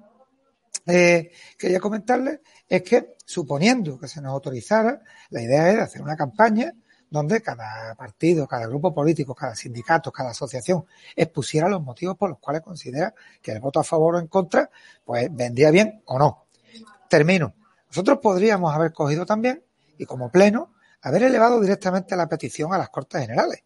eh, 0.85 1.31
quería 1.57 1.79
comentarles 1.79 2.39
es 2.67 2.81
que, 2.83 3.15
suponiendo 3.25 3.97
que 3.99 4.07
se 4.07 4.21
nos 4.21 4.31
autorizara, 4.33 5.01
la 5.29 5.41
idea 5.41 5.69
era 5.71 5.83
hacer 5.83 6.01
una 6.01 6.15
campaña 6.15 6.73
donde 7.09 7.41
cada 7.41 7.93
partido, 7.95 8.47
cada 8.47 8.65
grupo 8.65 8.93
político, 8.93 9.35
cada 9.35 9.55
sindicato, 9.55 10.11
cada 10.11 10.31
asociación 10.31 10.85
expusiera 11.15 11.69
los 11.69 11.81
motivos 11.81 12.17
por 12.17 12.29
los 12.29 12.39
cuales 12.39 12.63
considera 12.63 13.13
que 13.41 13.51
el 13.51 13.59
voto 13.59 13.79
a 13.79 13.83
favor 13.83 14.15
o 14.15 14.19
en 14.19 14.27
contra, 14.27 14.69
pues 15.05 15.27
vendría 15.31 15.69
bien 15.69 16.01
o 16.05 16.17
no. 16.17 16.47
Termino. 17.07 17.53
Nosotros 17.87 18.17
podríamos 18.19 18.73
haber 18.73 18.91
cogido 18.91 19.25
también, 19.25 19.63
y 19.97 20.05
como 20.05 20.31
pleno, 20.31 20.73
haber 21.03 21.23
elevado 21.23 21.61
directamente 21.61 22.15
la 22.15 22.27
petición 22.27 22.73
a 22.73 22.79
las 22.79 22.89
Cortes 22.89 23.21
Generales. 23.21 23.63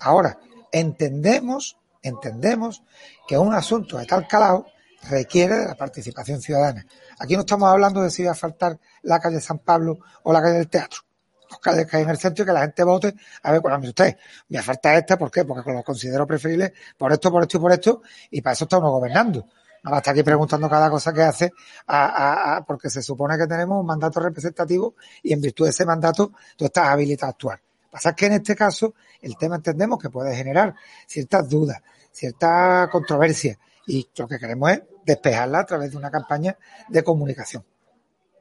Ahora, 0.00 0.38
entendemos, 0.72 1.76
entendemos 2.02 2.82
que 3.26 3.38
un 3.38 3.54
asunto 3.54 3.98
de 3.98 4.06
tal 4.06 4.26
calado 4.28 4.66
requiere 5.08 5.54
de 5.56 5.66
la 5.66 5.74
participación 5.74 6.40
ciudadana. 6.40 6.86
Aquí 7.18 7.34
no 7.34 7.40
estamos 7.40 7.68
hablando 7.68 8.00
de 8.02 8.10
si 8.10 8.24
va 8.24 8.32
a 8.32 8.34
faltar 8.34 8.78
la 9.02 9.20
calle 9.20 9.40
San 9.40 9.58
Pablo 9.58 9.98
o 10.22 10.32
la 10.32 10.40
calle 10.42 10.54
del 10.58 10.68
Teatro. 10.68 11.00
Dos 11.48 11.58
calles 11.58 11.86
que 11.86 11.96
hay 11.98 12.02
en 12.04 12.10
el 12.10 12.16
centro 12.18 12.42
y 12.42 12.46
que 12.46 12.52
la 12.52 12.62
gente 12.62 12.82
vote. 12.84 13.14
A 13.42 13.52
ver, 13.52 13.60
bueno, 13.60 13.78
mire 13.78 13.90
usted, 13.90 14.16
me 14.48 14.62
falta 14.62 14.96
esta, 14.96 15.16
¿por 15.18 15.30
qué? 15.30 15.44
Porque 15.44 15.70
lo 15.72 15.82
considero 15.82 16.26
preferible 16.26 16.72
por 16.96 17.12
esto, 17.12 17.30
por 17.30 17.42
esto 17.42 17.58
y 17.58 17.60
por 17.60 17.72
esto, 17.72 18.02
y 18.30 18.40
para 18.40 18.54
eso 18.54 18.64
estamos 18.64 18.90
gobernando. 18.90 19.46
No 19.82 19.90
va 19.90 19.98
a 19.98 20.00
estar 20.00 20.12
aquí 20.12 20.22
preguntando 20.22 20.68
cada 20.70 20.88
cosa 20.88 21.12
que 21.12 21.22
hace, 21.22 21.52
a, 21.86 22.06
a- 22.06 22.56
a- 22.56 22.64
porque 22.64 22.88
se 22.88 23.02
supone 23.02 23.36
que 23.36 23.46
tenemos 23.46 23.78
un 23.78 23.86
mandato 23.86 24.18
representativo 24.20 24.94
y 25.22 25.34
en 25.34 25.40
virtud 25.42 25.66
de 25.66 25.70
ese 25.70 25.84
mandato 25.84 26.32
tú 26.56 26.64
estás 26.64 26.88
habilitado 26.88 27.28
a 27.28 27.30
actuar. 27.32 27.60
Pasa 27.94 28.12
que 28.12 28.26
en 28.26 28.32
este 28.32 28.56
caso 28.56 28.94
el 29.22 29.36
tema 29.36 29.54
entendemos 29.54 30.00
que 30.00 30.10
puede 30.10 30.34
generar 30.34 30.74
ciertas 31.06 31.48
dudas, 31.48 31.80
cierta 32.10 32.88
controversia 32.90 33.56
y 33.86 34.08
lo 34.18 34.26
que 34.26 34.40
queremos 34.40 34.72
es 34.72 34.82
despejarla 35.06 35.60
a 35.60 35.64
través 35.64 35.92
de 35.92 35.98
una 35.98 36.10
campaña 36.10 36.58
de 36.88 37.04
comunicación. 37.04 37.64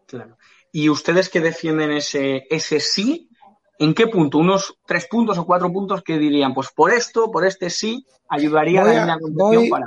Claro. 0.08 0.38
y 0.72 0.90
ustedes 0.90 1.30
que 1.30 1.40
defienden 1.40 1.92
ese, 1.92 2.48
ese 2.50 2.80
sí, 2.80 3.30
¿en 3.78 3.94
qué 3.94 4.08
punto? 4.08 4.40
¿Unos 4.40 4.80
tres 4.88 5.06
puntos 5.08 5.38
o 5.38 5.46
cuatro 5.46 5.72
puntos 5.72 6.02
que 6.02 6.18
dirían? 6.18 6.56
Pues 6.56 6.70
por 6.72 6.92
esto, 6.92 7.30
por 7.32 7.46
este 7.46 7.70
sí, 7.70 8.08
ayudaría 8.28 8.82
a, 8.82 9.06
la 9.06 9.18
voy, 9.22 9.70
para. 9.70 9.86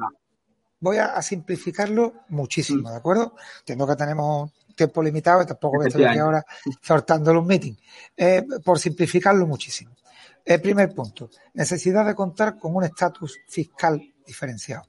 Voy 0.79 0.99
a, 0.99 1.21
simplificarlo 1.23 2.15
muchísimo. 2.29 2.89
¿de 2.89 2.99
acuerdo? 2.99 3.35
Entiendo 3.59 3.85
que 3.89 3.97
tenemos 3.97 4.53
tiempo 4.77 5.03
limitado 5.03 5.43
y 5.43 5.47
tampoco 5.47 5.83
estoy 5.83 6.05
aquí 6.05 6.19
ahora 6.19 6.45
soltando 6.81 7.33
los 7.35 7.45
meetings. 7.45 7.79
Eh, 8.17 8.45
por 8.65 8.79
simplificarlo 8.79 9.47
muchísimo. 9.47 9.97
El 10.45 10.61
primer 10.61 10.95
punto, 10.95 11.29
necesidad 11.55 12.07
de 12.07 12.15
contar 12.15 12.57
con 12.57 12.77
un 12.77 12.85
estatus 12.85 13.41
fiscal 13.49 14.01
diferenciado. 14.25 14.85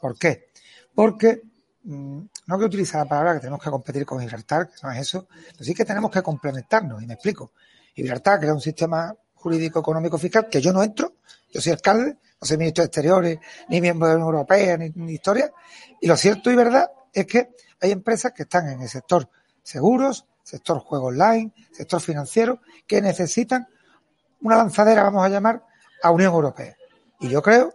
¿Por 0.00 0.18
qué? 0.18 0.46
Porque 0.94 1.42
mm, 1.82 2.20
no 2.46 2.58
que 2.58 2.64
utilizar 2.64 3.02
la 3.02 3.08
palabra 3.08 3.34
que 3.34 3.40
tenemos 3.40 3.62
que 3.62 3.68
competir 3.68 4.06
con 4.06 4.20
Gibraltar, 4.20 4.68
que 4.68 4.74
no 4.82 4.90
es 4.90 5.00
eso, 5.00 5.28
pero 5.52 5.64
sí 5.64 5.74
que 5.74 5.84
tenemos 5.84 6.10
que 6.10 6.22
complementarnos, 6.22 7.02
y 7.02 7.06
me 7.06 7.14
explico. 7.14 7.52
Gibraltar 7.94 8.40
crea 8.40 8.54
un 8.54 8.60
sistema 8.60 9.14
jurídico 9.34 9.80
económico 9.80 10.16
fiscal 10.16 10.48
que 10.50 10.62
yo 10.62 10.72
no 10.72 10.82
entro, 10.82 11.16
yo 11.52 11.60
soy 11.60 11.72
alcalde, 11.72 12.16
no 12.40 12.46
soy 12.46 12.56
ministro 12.56 12.82
de 12.82 12.86
Exteriores, 12.86 13.38
ni 13.68 13.80
miembro 13.80 14.08
de 14.08 14.14
la 14.14 14.18
Unión 14.18 14.34
Europea, 14.34 14.78
ni, 14.78 14.90
ni 14.94 15.12
historia, 15.12 15.52
y 16.00 16.06
lo 16.06 16.16
cierto 16.16 16.50
y 16.50 16.54
verdad 16.54 16.90
es 17.12 17.26
que 17.26 17.50
hay 17.80 17.90
empresas 17.90 18.32
que 18.32 18.44
están 18.44 18.68
en 18.68 18.82
el 18.82 18.88
sector 18.88 19.28
seguros, 19.62 20.26
sector 20.42 20.78
juego 20.78 21.06
online, 21.06 21.52
sector 21.72 22.00
financiero, 22.00 22.60
que 22.86 23.02
necesitan 23.02 23.66
una 24.40 24.56
lanzadera, 24.56 25.02
vamos 25.02 25.24
a 25.24 25.28
llamar, 25.28 25.64
a 26.02 26.10
Unión 26.10 26.32
Europea. 26.32 26.76
Y 27.18 27.28
yo 27.28 27.42
creo 27.42 27.74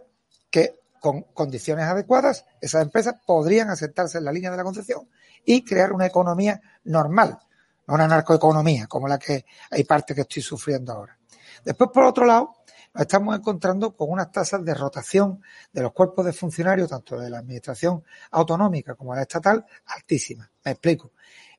que 0.50 0.80
con 1.00 1.22
condiciones 1.34 1.84
adecuadas, 1.84 2.46
esas 2.60 2.82
empresas 2.82 3.16
podrían 3.26 3.68
aceptarse 3.70 4.18
en 4.18 4.24
la 4.24 4.32
línea 4.32 4.50
de 4.50 4.56
la 4.56 4.64
concesión 4.64 5.08
y 5.44 5.64
crear 5.64 5.92
una 5.92 6.06
economía 6.06 6.60
normal, 6.84 7.38
no 7.86 7.94
una 7.94 8.06
narcoeconomía 8.06 8.86
como 8.86 9.08
la 9.08 9.18
que 9.18 9.44
hay 9.70 9.84
parte 9.84 10.14
que 10.14 10.22
estoy 10.22 10.42
sufriendo 10.42 10.92
ahora. 10.92 11.18
Después, 11.64 11.90
por 11.92 12.04
otro 12.04 12.24
lado, 12.24 12.54
nos 12.94 13.02
estamos 13.02 13.36
encontrando 13.36 13.96
con 13.96 14.10
unas 14.10 14.30
tasas 14.30 14.64
de 14.64 14.74
rotación 14.74 15.40
de 15.72 15.82
los 15.82 15.92
cuerpos 15.92 16.26
de 16.26 16.32
funcionarios, 16.32 16.90
tanto 16.90 17.18
de 17.18 17.30
la 17.30 17.38
administración 17.38 18.04
autonómica 18.30 18.94
como 18.94 19.12
de 19.12 19.16
la 19.18 19.22
estatal, 19.22 19.64
altísimas. 19.86 20.50
Me 20.64 20.72
explico. 20.72 21.12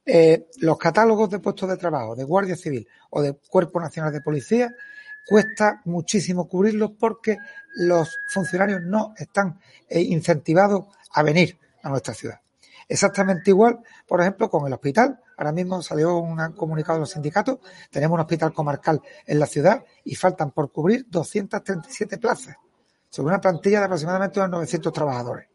Eh, 0.05 0.47
los 0.57 0.77
catálogos 0.77 1.29
de 1.29 1.39
puestos 1.39 1.69
de 1.69 1.77
trabajo 1.77 2.15
de 2.15 2.23
Guardia 2.23 2.55
Civil 2.55 2.87
o 3.09 3.21
de 3.21 3.33
Cuerpo 3.33 3.79
Nacional 3.79 4.11
de 4.11 4.21
Policía 4.21 4.69
cuesta 5.25 5.81
muchísimo 5.85 6.47
cubrirlos 6.47 6.91
porque 6.99 7.37
los 7.75 8.19
funcionarios 8.27 8.81
no 8.83 9.13
están 9.17 9.59
eh, 9.87 10.01
incentivados 10.01 10.85
a 11.13 11.23
venir 11.23 11.57
a 11.81 11.89
nuestra 11.89 12.13
ciudad. 12.13 12.41
Exactamente 12.87 13.49
igual, 13.49 13.79
por 14.05 14.21
ejemplo, 14.21 14.49
con 14.49 14.67
el 14.67 14.73
hospital. 14.73 15.19
Ahora 15.43 15.51
mismo 15.51 15.81
salió 15.81 16.19
un 16.19 16.37
comunicado 16.53 16.93
de 16.93 16.99
los 17.01 17.09
sindicatos. 17.09 17.59
Tenemos 17.91 18.15
un 18.15 18.21
hospital 18.21 18.53
comarcal 18.53 19.01
en 19.25 19.39
la 19.39 19.45
ciudad 19.45 19.83
y 20.05 20.15
faltan 20.15 20.51
por 20.51 20.71
cubrir 20.71 21.05
237 21.09 22.17
plazas 22.17 22.55
sobre 23.09 23.27
una 23.27 23.41
plantilla 23.41 23.79
de 23.79 23.85
aproximadamente 23.85 24.39
unos 24.39 24.51
900 24.51 24.93
trabajadores. 24.93 25.49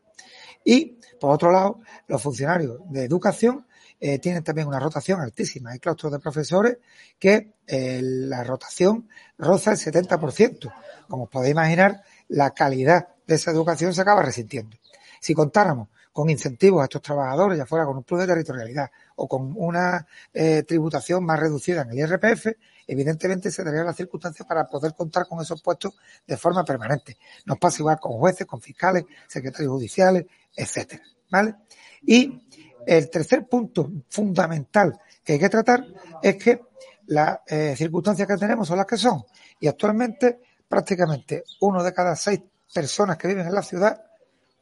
Y, 0.62 0.98
por 1.18 1.30
otro 1.30 1.50
lado, 1.50 1.80
los 2.06 2.20
funcionarios 2.20 2.80
de 2.90 3.04
educación 3.04 3.66
eh, 3.98 4.18
tienen 4.18 4.44
también 4.44 4.68
una 4.68 4.78
rotación 4.78 5.22
altísima. 5.22 5.70
Hay 5.70 5.78
claustros 5.78 6.12
de 6.12 6.18
profesores 6.18 6.76
que 7.18 7.54
eh, 7.66 8.00
la 8.02 8.44
rotación 8.44 9.08
roza 9.38 9.70
el 9.70 9.78
70%. 9.78 10.70
Como 11.08 11.24
os 11.24 11.30
podéis 11.30 11.52
imaginar, 11.52 12.02
la 12.28 12.50
calidad 12.50 13.08
de 13.26 13.36
esa 13.36 13.52
educación 13.52 13.94
se 13.94 14.02
acaba 14.02 14.20
resintiendo. 14.20 14.76
Si 15.18 15.32
contáramos 15.32 15.88
con 16.18 16.30
incentivos 16.30 16.80
a 16.80 16.86
estos 16.86 17.00
trabajadores, 17.00 17.56
ya 17.56 17.64
fuera 17.64 17.86
con 17.86 17.96
un 17.96 18.02
plus 18.02 18.22
de 18.22 18.26
territorialidad 18.26 18.90
o 19.14 19.28
con 19.28 19.54
una 19.54 20.04
eh, 20.34 20.64
tributación 20.64 21.24
más 21.24 21.38
reducida 21.38 21.82
en 21.82 21.90
el 21.90 21.98
IRPF, 22.00 22.48
evidentemente 22.88 23.52
se 23.52 23.62
darían 23.62 23.86
las 23.86 23.94
circunstancias 23.94 24.44
para 24.44 24.66
poder 24.66 24.94
contar 24.96 25.28
con 25.28 25.40
esos 25.40 25.62
puestos 25.62 25.94
de 26.26 26.36
forma 26.36 26.64
permanente. 26.64 27.16
Nos 27.46 27.56
pasa 27.58 27.76
igual 27.82 28.00
con 28.00 28.18
jueces, 28.18 28.48
con 28.48 28.60
fiscales, 28.60 29.04
secretarios 29.28 29.70
judiciales, 29.70 30.26
etcétera. 30.56 31.04
¿Vale? 31.30 31.54
Y 32.02 32.48
el 32.84 33.08
tercer 33.10 33.46
punto 33.46 33.88
fundamental 34.08 34.98
que 35.22 35.34
hay 35.34 35.38
que 35.38 35.48
tratar 35.48 35.86
es 36.20 36.34
que 36.34 36.62
las 37.06 37.38
eh, 37.46 37.76
circunstancias 37.76 38.26
que 38.26 38.36
tenemos 38.36 38.66
son 38.66 38.78
las 38.78 38.86
que 38.86 38.96
son. 38.96 39.22
Y 39.60 39.68
actualmente 39.68 40.40
prácticamente 40.66 41.44
uno 41.60 41.80
de 41.84 41.92
cada 41.92 42.16
seis 42.16 42.40
personas 42.74 43.16
que 43.16 43.28
viven 43.28 43.46
en 43.46 43.54
la 43.54 43.62
ciudad, 43.62 44.02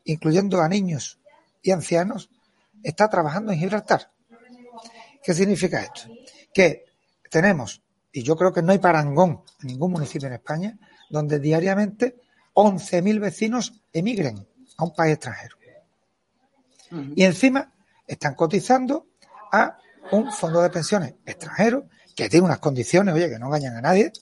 incluyendo 0.04 0.60
a 0.60 0.68
niños 0.68 1.18
y 1.66 1.72
ancianos, 1.72 2.30
está 2.82 3.08
trabajando 3.08 3.52
en 3.52 3.58
Gibraltar. 3.58 4.10
¿Qué 5.22 5.34
significa 5.34 5.82
esto? 5.82 6.02
Que 6.52 6.84
tenemos, 7.30 7.82
y 8.12 8.22
yo 8.22 8.36
creo 8.36 8.52
que 8.52 8.62
no 8.62 8.72
hay 8.72 8.78
parangón 8.78 9.42
en 9.60 9.66
ningún 9.66 9.92
municipio 9.92 10.28
en 10.28 10.34
España, 10.34 10.78
donde 11.10 11.40
diariamente 11.40 12.20
11.000 12.54 13.20
vecinos 13.20 13.72
emigren 13.92 14.46
a 14.76 14.84
un 14.84 14.94
país 14.94 15.14
extranjero. 15.14 15.56
Y 17.16 17.24
encima 17.24 17.72
están 18.06 18.34
cotizando 18.34 19.08
a 19.50 19.76
un 20.12 20.30
fondo 20.30 20.62
de 20.62 20.70
pensiones 20.70 21.14
extranjero 21.24 21.88
que 22.14 22.28
tiene 22.28 22.46
unas 22.46 22.60
condiciones, 22.60 23.12
oye, 23.12 23.28
que 23.28 23.38
no 23.40 23.46
engañan 23.46 23.76
a 23.76 23.80
nadie, 23.80 24.12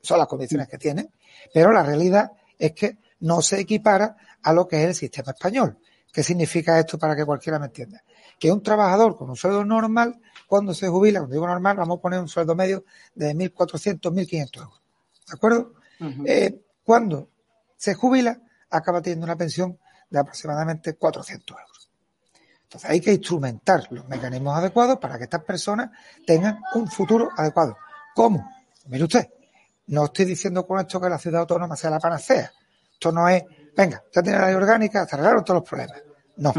son 0.00 0.18
las 0.18 0.26
condiciones 0.26 0.66
que 0.68 0.78
tienen, 0.78 1.12
pero 1.52 1.72
la 1.72 1.82
realidad 1.82 2.32
es 2.58 2.72
que 2.72 2.98
no 3.20 3.42
se 3.42 3.60
equipara 3.60 4.16
a 4.42 4.52
lo 4.54 4.66
que 4.66 4.82
es 4.82 4.88
el 4.88 4.94
sistema 4.94 5.32
español. 5.32 5.78
¿Qué 6.16 6.22
significa 6.22 6.78
esto 6.78 6.98
para 6.98 7.14
que 7.14 7.26
cualquiera 7.26 7.58
me 7.58 7.66
entienda? 7.66 8.02
Que 8.38 8.50
un 8.50 8.62
trabajador 8.62 9.18
con 9.18 9.28
un 9.28 9.36
sueldo 9.36 9.62
normal, 9.66 10.18
cuando 10.46 10.72
se 10.72 10.88
jubila, 10.88 11.18
cuando 11.18 11.34
digo 11.34 11.46
normal, 11.46 11.76
vamos 11.76 11.98
a 11.98 12.00
poner 12.00 12.20
un 12.20 12.26
sueldo 12.26 12.54
medio 12.54 12.86
de 13.14 13.34
1.400, 13.34 14.00
1.500 14.00 14.56
euros. 14.56 14.82
¿De 15.28 15.34
acuerdo? 15.34 15.74
Eh, 16.24 16.58
cuando 16.82 17.28
se 17.76 17.92
jubila, 17.92 18.40
acaba 18.70 19.02
teniendo 19.02 19.26
una 19.26 19.36
pensión 19.36 19.78
de 20.08 20.18
aproximadamente 20.18 20.94
400 20.94 21.54
euros. 21.54 21.90
Entonces 22.62 22.88
hay 22.88 23.02
que 23.02 23.12
instrumentar 23.12 23.86
los 23.90 24.08
mecanismos 24.08 24.56
adecuados 24.56 24.98
para 24.98 25.18
que 25.18 25.24
estas 25.24 25.44
personas 25.44 25.90
tengan 26.26 26.62
un 26.76 26.88
futuro 26.88 27.28
adecuado. 27.36 27.76
¿Cómo? 28.14 28.50
Mire 28.86 29.04
usted, 29.04 29.28
no 29.88 30.06
estoy 30.06 30.24
diciendo 30.24 30.66
con 30.66 30.80
esto 30.80 30.98
que 30.98 31.10
la 31.10 31.18
ciudad 31.18 31.42
autónoma 31.42 31.76
sea 31.76 31.90
la 31.90 32.00
panacea. 32.00 32.50
Esto 32.90 33.12
no 33.12 33.28
es, 33.28 33.44
venga, 33.76 34.02
ya 34.10 34.22
tiene 34.22 34.38
la 34.38 34.46
ley 34.46 34.54
orgánica, 34.54 35.06
se 35.06 35.14
arreglaron 35.14 35.44
todos 35.44 35.60
los 35.60 35.68
problemas. 35.68 36.05
No. 36.36 36.52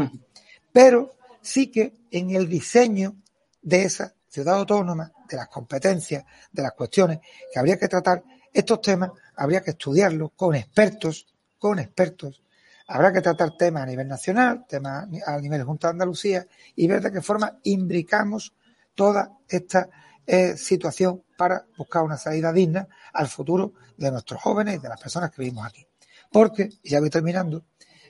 Pero 0.72 1.16
sí 1.40 1.70
que 1.70 1.94
en 2.10 2.30
el 2.30 2.48
diseño 2.48 3.16
de 3.62 3.82
esa 3.82 4.14
ciudad 4.28 4.56
autónoma, 4.56 5.12
de 5.28 5.36
las 5.36 5.48
competencias, 5.48 6.24
de 6.50 6.62
las 6.62 6.72
cuestiones 6.72 7.20
que 7.52 7.58
habría 7.58 7.78
que 7.78 7.88
tratar, 7.88 8.22
estos 8.52 8.80
temas 8.80 9.10
habría 9.36 9.62
que 9.62 9.72
estudiarlos 9.72 10.30
con 10.36 10.54
expertos, 10.54 11.26
con 11.58 11.78
expertos 11.78 12.42
Habrá 12.90 13.12
que 13.12 13.20
tratar 13.20 13.54
temas 13.54 13.82
a 13.82 13.86
nivel 13.86 14.08
nacional, 14.08 14.64
temas 14.66 15.06
a 15.26 15.38
nivel 15.38 15.62
Junta 15.62 15.88
de 15.88 15.92
Andalucía 15.92 16.46
y 16.74 16.86
ver 16.86 17.02
de 17.02 17.12
qué 17.12 17.20
forma 17.20 17.58
imbricamos 17.64 18.54
toda 18.94 19.30
esta 19.46 19.90
eh, 20.26 20.56
situación 20.56 21.22
para 21.36 21.66
buscar 21.76 22.02
una 22.02 22.16
salida 22.16 22.50
digna 22.50 22.88
al 23.12 23.28
futuro 23.28 23.74
de 23.98 24.10
nuestros 24.10 24.40
jóvenes 24.40 24.76
y 24.76 24.78
de 24.78 24.88
las 24.88 24.98
personas 24.98 25.30
que 25.30 25.42
vivimos 25.42 25.66
aquí. 25.66 25.86
Porque, 26.32 26.70
y 26.82 26.88
ya 26.88 27.00
voy 27.00 27.10
terminando, 27.10 27.66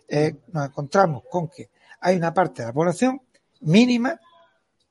eh, 0.09 0.37
nos 0.53 0.67
encontramos 0.67 1.23
con 1.31 1.49
que 1.49 1.71
hay 2.01 2.17
una 2.17 2.33
parte 2.33 2.63
de 2.63 2.69
la 2.69 2.73
población 2.73 3.21
mínima, 3.61 4.19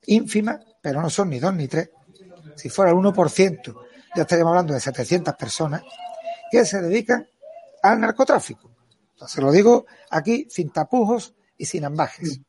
ínfima, 0.06 0.60
pero 0.82 1.02
no 1.02 1.10
son 1.10 1.30
ni 1.30 1.40
dos 1.40 1.54
ni 1.54 1.68
tres. 1.68 1.90
Si 2.56 2.70
fuera 2.70 2.92
el 2.92 2.98
1%, 2.98 3.76
ya 4.16 4.22
estaríamos 4.22 4.52
hablando 4.52 4.74
de 4.74 4.80
700 4.80 5.36
personas 5.36 5.82
que 6.52 6.66
se 6.66 6.82
dedican 6.82 7.28
al 7.84 8.00
narcotráfico. 8.00 8.72
Se 9.26 9.42
lo 9.42 9.52
digo 9.52 9.86
aquí 10.10 10.48
sin 10.50 10.70
tapujos 10.72 11.34
y 11.58 11.66
sin 11.66 11.86
ambajes. 11.86 12.40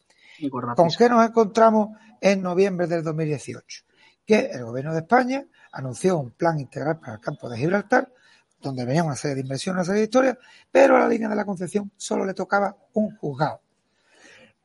¿Con 0.76 0.90
qué 0.90 1.08
nos 1.08 1.26
encontramos 1.26 1.96
en 2.20 2.42
noviembre 2.42 2.86
del 2.86 3.02
2018? 3.02 3.84
Que 4.24 4.50
el 4.52 4.64
gobierno 4.64 4.92
de 4.92 5.00
España 5.00 5.46
anunció 5.72 6.18
un 6.18 6.30
plan 6.32 6.60
integral 6.60 7.00
para 7.00 7.14
el 7.14 7.20
campo 7.20 7.48
de 7.48 7.58
Gibraltar, 7.58 8.12
donde 8.60 8.84
venía 8.84 9.04
una 9.04 9.16
serie 9.16 9.36
de 9.36 9.40
inversiones, 9.42 9.78
una 9.78 9.84
serie 9.84 10.00
de 10.00 10.04
historias, 10.04 10.38
pero 10.70 10.96
a 10.96 11.00
la 11.00 11.08
línea 11.08 11.28
de 11.28 11.36
la 11.36 11.44
Concepción 11.44 11.90
solo 11.96 12.24
le 12.24 12.34
tocaba 12.34 12.76
un 12.94 13.16
juzgado. 13.16 13.60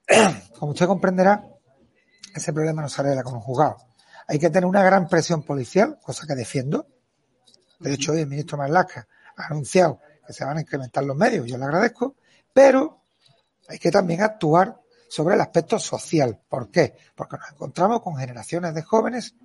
Como 0.59 0.71
usted 0.71 0.87
comprenderá, 0.87 1.43
ese 2.33 2.53
problema 2.53 2.81
no 2.81 2.89
se 2.89 3.01
arregla 3.01 3.23
con 3.23 3.35
un 3.35 3.41
juzgado. 3.41 3.77
Hay 4.27 4.39
que 4.39 4.49
tener 4.49 4.65
una 4.65 4.83
gran 4.83 5.07
presión 5.07 5.43
policial, 5.43 5.99
cosa 6.01 6.25
que 6.25 6.35
defiendo. 6.35 6.87
De 7.79 7.93
hecho, 7.93 8.13
hoy 8.13 8.21
el 8.21 8.27
ministro 8.27 8.57
Marlaska 8.57 9.07
ha 9.37 9.47
anunciado 9.47 9.99
que 10.25 10.33
se 10.33 10.45
van 10.45 10.57
a 10.57 10.61
incrementar 10.61 11.03
los 11.03 11.17
medios, 11.17 11.45
yo 11.47 11.57
le 11.57 11.65
agradezco, 11.65 12.15
pero 12.53 13.01
hay 13.67 13.77
que 13.77 13.91
también 13.91 14.21
actuar 14.21 14.79
sobre 15.09 15.35
el 15.35 15.41
aspecto 15.41 15.77
social. 15.77 16.39
¿Por 16.47 16.71
qué? 16.71 16.95
Porque 17.15 17.37
nos 17.37 17.51
encontramos 17.51 18.01
con 18.01 18.15
generaciones 18.15 18.73
de 18.73 18.81
jóvenes 18.81 19.35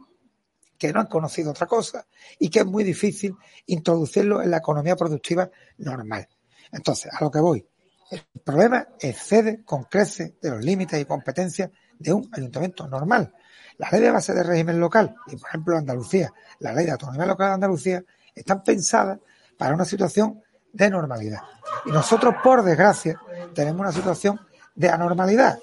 que 0.78 0.92
no 0.92 1.00
han 1.00 1.06
conocido 1.06 1.50
otra 1.50 1.66
cosa 1.66 2.06
y 2.38 2.48
que 2.48 2.60
es 2.60 2.66
muy 2.66 2.84
difícil 2.84 3.36
introducirlo 3.66 4.40
en 4.42 4.50
la 4.50 4.58
economía 4.58 4.96
productiva 4.96 5.50
normal. 5.78 6.28
Entonces, 6.72 7.12
a 7.12 7.22
lo 7.22 7.30
que 7.30 7.40
voy, 7.40 7.66
el 8.10 8.22
problema 8.42 8.86
excede 9.00 9.64
con 9.64 9.84
crece 9.84 10.36
de 10.40 10.50
los 10.50 10.64
límites 10.64 11.00
y 11.00 11.04
competencias 11.04 11.70
de 11.98 12.12
un 12.12 12.28
ayuntamiento 12.32 12.86
normal. 12.86 13.34
La 13.76 13.90
ley 13.90 14.00
de 14.00 14.10
base 14.10 14.32
de 14.32 14.42
régimen 14.42 14.80
local, 14.80 15.14
y 15.26 15.36
por 15.36 15.48
ejemplo 15.48 15.76
Andalucía, 15.76 16.32
la 16.60 16.72
ley 16.72 16.86
de 16.86 16.92
autonomía 16.92 17.26
local 17.26 17.48
de 17.48 17.54
Andalucía, 17.54 18.04
están 18.34 18.62
pensadas 18.62 19.18
para 19.56 19.74
una 19.74 19.84
situación 19.84 20.42
de 20.72 20.90
normalidad. 20.90 21.40
Y 21.86 21.90
nosotros, 21.90 22.36
por 22.42 22.62
desgracia, 22.62 23.20
tenemos 23.54 23.80
una 23.80 23.92
situación 23.92 24.40
de 24.74 24.88
anormalidad. 24.88 25.58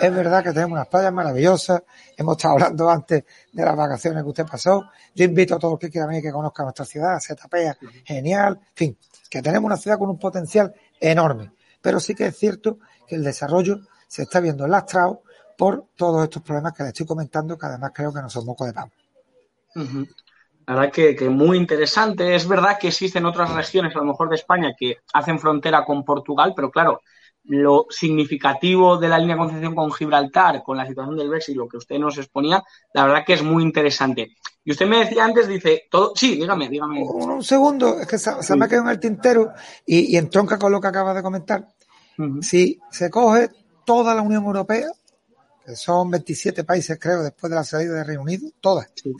Es 0.00 0.12
verdad 0.12 0.42
que 0.42 0.52
tenemos 0.52 0.72
unas 0.72 0.88
playas 0.88 1.12
maravillosas. 1.12 1.82
Hemos 2.16 2.36
estado 2.36 2.54
hablando 2.54 2.90
antes 2.90 3.24
de 3.52 3.64
las 3.64 3.76
vacaciones 3.76 4.22
que 4.22 4.28
usted 4.28 4.46
pasó. 4.46 4.84
Yo 5.14 5.24
invito 5.24 5.54
a 5.54 5.58
todos 5.58 5.72
los 5.72 5.80
que 5.80 5.90
quieran 5.90 6.08
venir 6.08 6.22
que 6.22 6.32
conozcan 6.32 6.66
nuestra 6.66 6.84
ciudad, 6.84 7.18
se 7.20 7.34
tapea, 7.36 7.76
genial. 8.04 8.58
En 8.60 8.74
fin, 8.74 8.98
que 9.30 9.40
tenemos 9.40 9.66
una 9.66 9.76
ciudad 9.76 9.98
con 9.98 10.10
un 10.10 10.18
potencial 10.18 10.74
enorme. 11.00 11.52
Pero 11.80 12.00
sí 12.00 12.14
que 12.14 12.26
es 12.26 12.36
cierto 12.36 12.78
que 13.06 13.14
el 13.14 13.22
desarrollo 13.22 13.80
se 14.08 14.22
está 14.22 14.40
viendo 14.40 14.66
lastrado 14.66 15.22
por 15.56 15.86
todos 15.96 16.24
estos 16.24 16.42
problemas 16.42 16.72
que 16.72 16.82
le 16.82 16.88
estoy 16.88 17.06
comentando, 17.06 17.56
que 17.56 17.66
además 17.66 17.92
creo 17.94 18.12
que 18.12 18.20
no 18.20 18.28
son 18.28 18.46
moco 18.46 18.66
de 18.66 18.72
pavo. 18.72 18.90
La 20.66 20.74
verdad 20.74 20.92
que, 20.92 21.14
que, 21.14 21.28
muy 21.28 21.56
interesante. 21.58 22.34
Es 22.34 22.48
verdad 22.48 22.78
que 22.78 22.88
existen 22.88 23.26
otras 23.26 23.52
regiones, 23.54 23.94
a 23.94 23.98
lo 23.98 24.06
mejor 24.06 24.28
de 24.28 24.36
España, 24.36 24.72
que 24.76 24.98
hacen 25.12 25.38
frontera 25.38 25.84
con 25.84 26.04
Portugal, 26.04 26.52
pero 26.56 26.70
claro, 26.70 27.02
lo 27.44 27.86
significativo 27.90 28.96
de 28.96 29.08
la 29.08 29.18
línea 29.18 29.36
de 29.36 29.40
Concepción 29.40 29.74
con 29.74 29.92
Gibraltar, 29.92 30.62
con 30.62 30.76
la 30.76 30.86
situación 30.86 31.16
del 31.16 31.28
Brexit, 31.28 31.56
lo 31.56 31.68
que 31.68 31.76
usted 31.76 31.98
nos 31.98 32.16
exponía, 32.16 32.62
la 32.92 33.04
verdad 33.04 33.24
que 33.26 33.34
es 33.34 33.42
muy 33.42 33.62
interesante. 33.62 34.36
Y 34.64 34.70
usted 34.70 34.86
me 34.86 34.98
decía 35.04 35.24
antes, 35.24 35.46
dice, 35.46 35.82
todo, 35.90 36.12
sí, 36.14 36.36
dígame, 36.36 36.68
dígame. 36.70 37.02
Un, 37.02 37.44
segundo, 37.44 38.00
es 38.00 38.06
que 38.06 38.16
se, 38.16 38.42
se 38.42 38.56
me 38.56 38.64
ha 38.64 38.68
quedado 38.68 38.86
en 38.86 38.92
el 38.92 39.00
tintero 39.00 39.52
y, 39.84 40.14
y, 40.14 40.16
entronca 40.16 40.58
con 40.58 40.72
lo 40.72 40.80
que 40.80 40.88
acaba 40.88 41.12
de 41.12 41.22
comentar. 41.22 41.68
Uh 42.16 42.22
-huh. 42.22 42.42
Si 42.42 42.80
se 42.90 43.10
coge 43.10 43.50
toda 43.84 44.14
la 44.14 44.22
Unión 44.22 44.44
Europea, 44.44 44.88
que 45.66 45.76
son 45.76 46.10
27 46.10 46.64
países, 46.64 46.98
creo, 46.98 47.22
después 47.22 47.50
de 47.50 47.56
la 47.56 47.64
salida 47.64 47.94
del 47.94 48.06
Reino 48.06 48.22
Unido, 48.22 48.48
todas, 48.60 48.90
sí. 48.94 49.12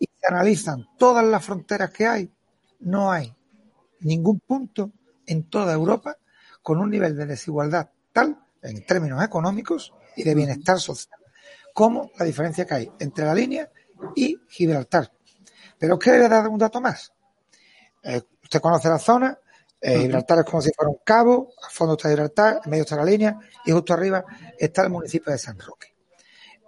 y 0.00 0.06
se 0.06 0.26
analizan 0.26 0.88
todas 0.98 1.24
las 1.24 1.44
fronteras 1.44 1.90
que 1.90 2.06
hay, 2.06 2.30
no 2.80 3.12
hay 3.12 3.32
ningún 4.00 4.40
punto 4.40 4.90
en 5.26 5.44
toda 5.44 5.72
Europa 5.72 6.16
con 6.62 6.78
un 6.78 6.90
nivel 6.90 7.16
de 7.16 7.26
desigualdad 7.26 7.90
tal 8.12 8.38
en 8.62 8.84
términos 8.84 9.22
económicos 9.22 9.92
y 10.16 10.24
de 10.24 10.34
bienestar 10.34 10.78
social 10.78 11.20
como 11.72 12.10
la 12.18 12.24
diferencia 12.24 12.66
que 12.66 12.74
hay 12.74 12.92
entre 12.98 13.24
la 13.24 13.34
línea 13.34 13.70
y 14.14 14.38
Gibraltar. 14.48 15.10
Pero 15.78 15.94
os 15.94 16.00
quiero 16.00 16.28
dar 16.28 16.48
un 16.48 16.58
dato 16.58 16.80
más. 16.80 17.12
Eh, 18.02 18.20
usted 18.42 18.60
conoce 18.60 18.88
la 18.88 18.98
zona, 18.98 19.38
eh, 19.80 20.00
Gibraltar 20.00 20.40
es 20.40 20.44
como 20.44 20.60
si 20.60 20.70
fuera 20.72 20.90
un 20.90 20.98
cabo, 21.04 21.52
al 21.62 21.70
fondo 21.70 21.94
está 21.94 22.08
Gibraltar, 22.08 22.60
en 22.64 22.70
medio 22.70 22.82
está 22.82 22.96
la 22.96 23.04
línea 23.04 23.38
y 23.64 23.72
justo 23.72 23.94
arriba 23.94 24.24
está 24.58 24.82
el 24.82 24.90
municipio 24.90 25.32
de 25.32 25.38
San 25.38 25.58
Roque. 25.58 25.94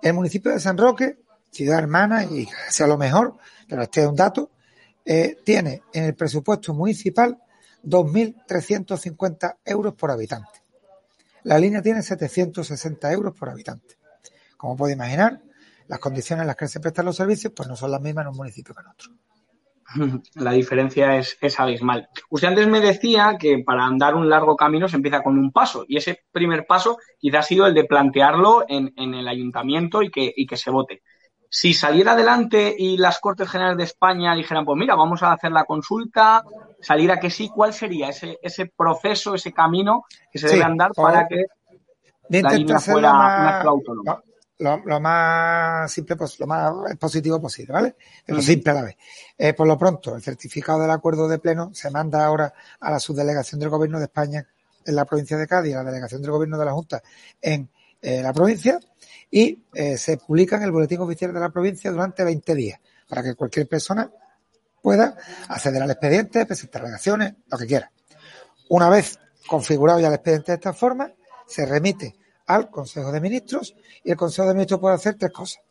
El 0.01 0.15
municipio 0.15 0.53
de 0.53 0.61
San 0.61 0.79
Roque, 0.79 1.19
ciudad 1.51 1.79
hermana 1.79 2.25
y 2.25 2.49
sea 2.69 2.87
lo 2.87 2.97
mejor, 2.97 3.37
pero 3.69 3.83
este 3.83 4.03
es 4.03 4.07
un 4.07 4.17
dato, 4.17 4.51
eh, 5.05 5.39
tiene 5.45 5.83
en 5.93 6.05
el 6.05 6.15
presupuesto 6.15 6.73
municipal 6.75 7.42
2.350 7.85 9.59
euros 9.65 9.95
por 9.95 10.11
habitante. 10.11 10.63
La 11.45 11.59
línea 11.59 11.83
tiene 11.83 12.03
760 12.03 13.13
euros 13.13 13.35
por 13.37 13.49
habitante. 13.49 13.97
Como 14.57 14.77
puede 14.77 14.93
imaginar, 14.93 15.41
las 15.89 15.99
condiciones 15.99 16.43
en 16.43 16.47
las 16.47 16.57
que 16.57 16.69
se 16.69 16.81
prestan 16.81 17.07
los 17.07 17.17
servicios 17.17 17.53
pues 17.55 17.69
no 17.69 17.77
son 17.77 17.91
las 17.91 18.01
mismas 18.01 18.25
en 18.25 18.31
un 18.31 18.37
municipio 18.37 18.75
que 18.75 18.81
en 18.81 18.89
otro. 18.89 19.13
La 20.37 20.53
diferencia 20.53 21.17
es, 21.19 21.37
es, 21.41 21.61
abismal. 21.61 22.09
Usted 22.31 22.49
antes 22.49 22.67
me 22.67 22.81
decía 22.81 23.37
que 23.39 23.59
para 23.59 23.85
andar 23.85 24.15
un 24.15 24.29
largo 24.29 24.57
camino 24.57 24.89
se 24.89 24.97
empieza 24.97 25.23
con 25.23 25.37
un 25.37 25.53
paso 25.53 25.85
y 25.87 25.99
ese 25.99 26.25
primer 26.33 26.65
paso 26.67 26.99
quizá 27.19 27.41
ha 27.41 27.43
sido 27.43 27.67
el 27.67 27.75
de 27.75 27.85
plantearlo 27.85 28.65
en, 28.69 28.95
en 28.97 29.15
el 29.15 29.29
ayuntamiento 29.29 30.03
y 30.03 30.11
que, 30.11 30.33
y 30.35 30.47
que 30.47 30.57
se 30.57 30.71
vote 30.71 31.03
si 31.55 31.75
saliera 31.75 32.13
adelante 32.13 32.75
y 32.79 32.97
las 32.97 33.21
Cortes 33.21 33.47
Generales 33.47 33.77
de 33.77 33.85
España 33.85 34.35
dijeran, 34.35 34.65
pues 34.65 34.79
mira, 34.79 34.95
vamos 34.95 35.23
a 35.23 35.35
hacer 35.35 35.53
la 35.53 35.65
consulta, 35.65 36.43
saliera 36.81 37.21
que 37.21 37.29
sí, 37.29 37.51
¿cuál 37.55 37.75
sería 37.75 38.09
ese, 38.09 38.39
ese 38.41 38.73
proceso, 38.75 39.35
ese 39.35 39.53
camino 39.53 40.07
que 40.33 40.39
se 40.39 40.49
sí, 40.49 40.55
debe 40.55 40.65
andar 40.65 40.93
para 40.95 41.29
que 41.29 41.45
la 42.31 42.53
línea 42.53 42.81
fuera 42.81 43.13
más, 43.13 43.67
autónoma? 43.67 44.23
Lo, 44.61 44.79
lo, 44.79 44.99
más 44.99 45.93
simple, 45.93 46.17
lo 46.39 46.47
más 46.47 46.97
positivo 46.99 47.39
posible, 47.39 47.75
¿vale? 47.75 47.97
Pero 48.25 48.39
mm. 48.39 48.43
simple 48.43 48.71
a 48.71 48.75
la 48.75 48.83
vez. 48.85 48.97
Eh, 49.37 49.53
por 49.53 49.67
lo 49.67 49.77
pronto, 49.77 50.17
el 50.17 50.23
certificado 50.23 50.81
del 50.81 50.91
acuerdo 50.91 51.29
de 51.29 51.39
pleno 51.39 51.69
se 51.75 51.91
manda 51.91 52.25
ahora 52.25 52.55
a 52.81 52.91
la 52.91 52.99
subdelegación 52.99 53.61
del 53.61 53.69
Gobierno 53.69 53.99
de 53.99 54.05
España 54.05 54.47
en 54.87 54.97
la 54.97 55.05
provincia 55.05 55.37
de 55.37 55.47
Cádiz, 55.47 55.75
a 55.75 55.83
la 55.83 55.91
delegación 55.91 56.23
del 56.23 56.31
Gobierno 56.31 56.57
de 56.57 56.65
la 56.65 56.73
Junta 56.73 57.03
en 57.43 57.69
eh, 58.01 58.23
la 58.23 58.33
provincia, 58.33 58.81
y 59.35 59.65
eh, 59.73 59.97
se 59.97 60.19
publica 60.19 60.57
en 60.57 60.65
el 60.65 60.71
boletín 60.71 61.01
oficial 61.01 61.33
de 61.33 61.41
la 61.41 61.49
provincia 61.49 61.91
durante 61.91 62.23
20 62.23 62.55
días 62.55 62.79
para 63.09 63.23
que 63.23 63.35
cualquier 63.35 63.67
persona 63.67 64.09
pueda 64.83 65.17
acceder 65.49 65.83
al 65.83 65.91
expediente, 65.91 66.45
presentar 66.45 66.83
alegaciones, 66.83 67.35
lo 67.51 67.57
que 67.57 67.67
quiera. 67.67 67.91
Una 68.69 68.91
vez 68.91 69.19
configurado 69.49 70.01
ya 70.01 70.09
el 70.09 70.15
expediente 70.15 70.53
de 70.53 70.57
esta 70.57 70.75
forma, 70.75 71.11
se 71.47 71.65
remite 71.65 72.15
al 72.47 72.71
Consejo 72.71 73.11
de 73.11 73.21
Ministros 73.21 73.75
y 74.05 74.11
el 74.11 74.17
Consejo 74.19 74.49
de 74.49 74.55
Ministros 74.55 74.81
puede 74.81 74.97
hacer 74.97 75.15
tres 75.15 75.33
cosas. 75.33 75.63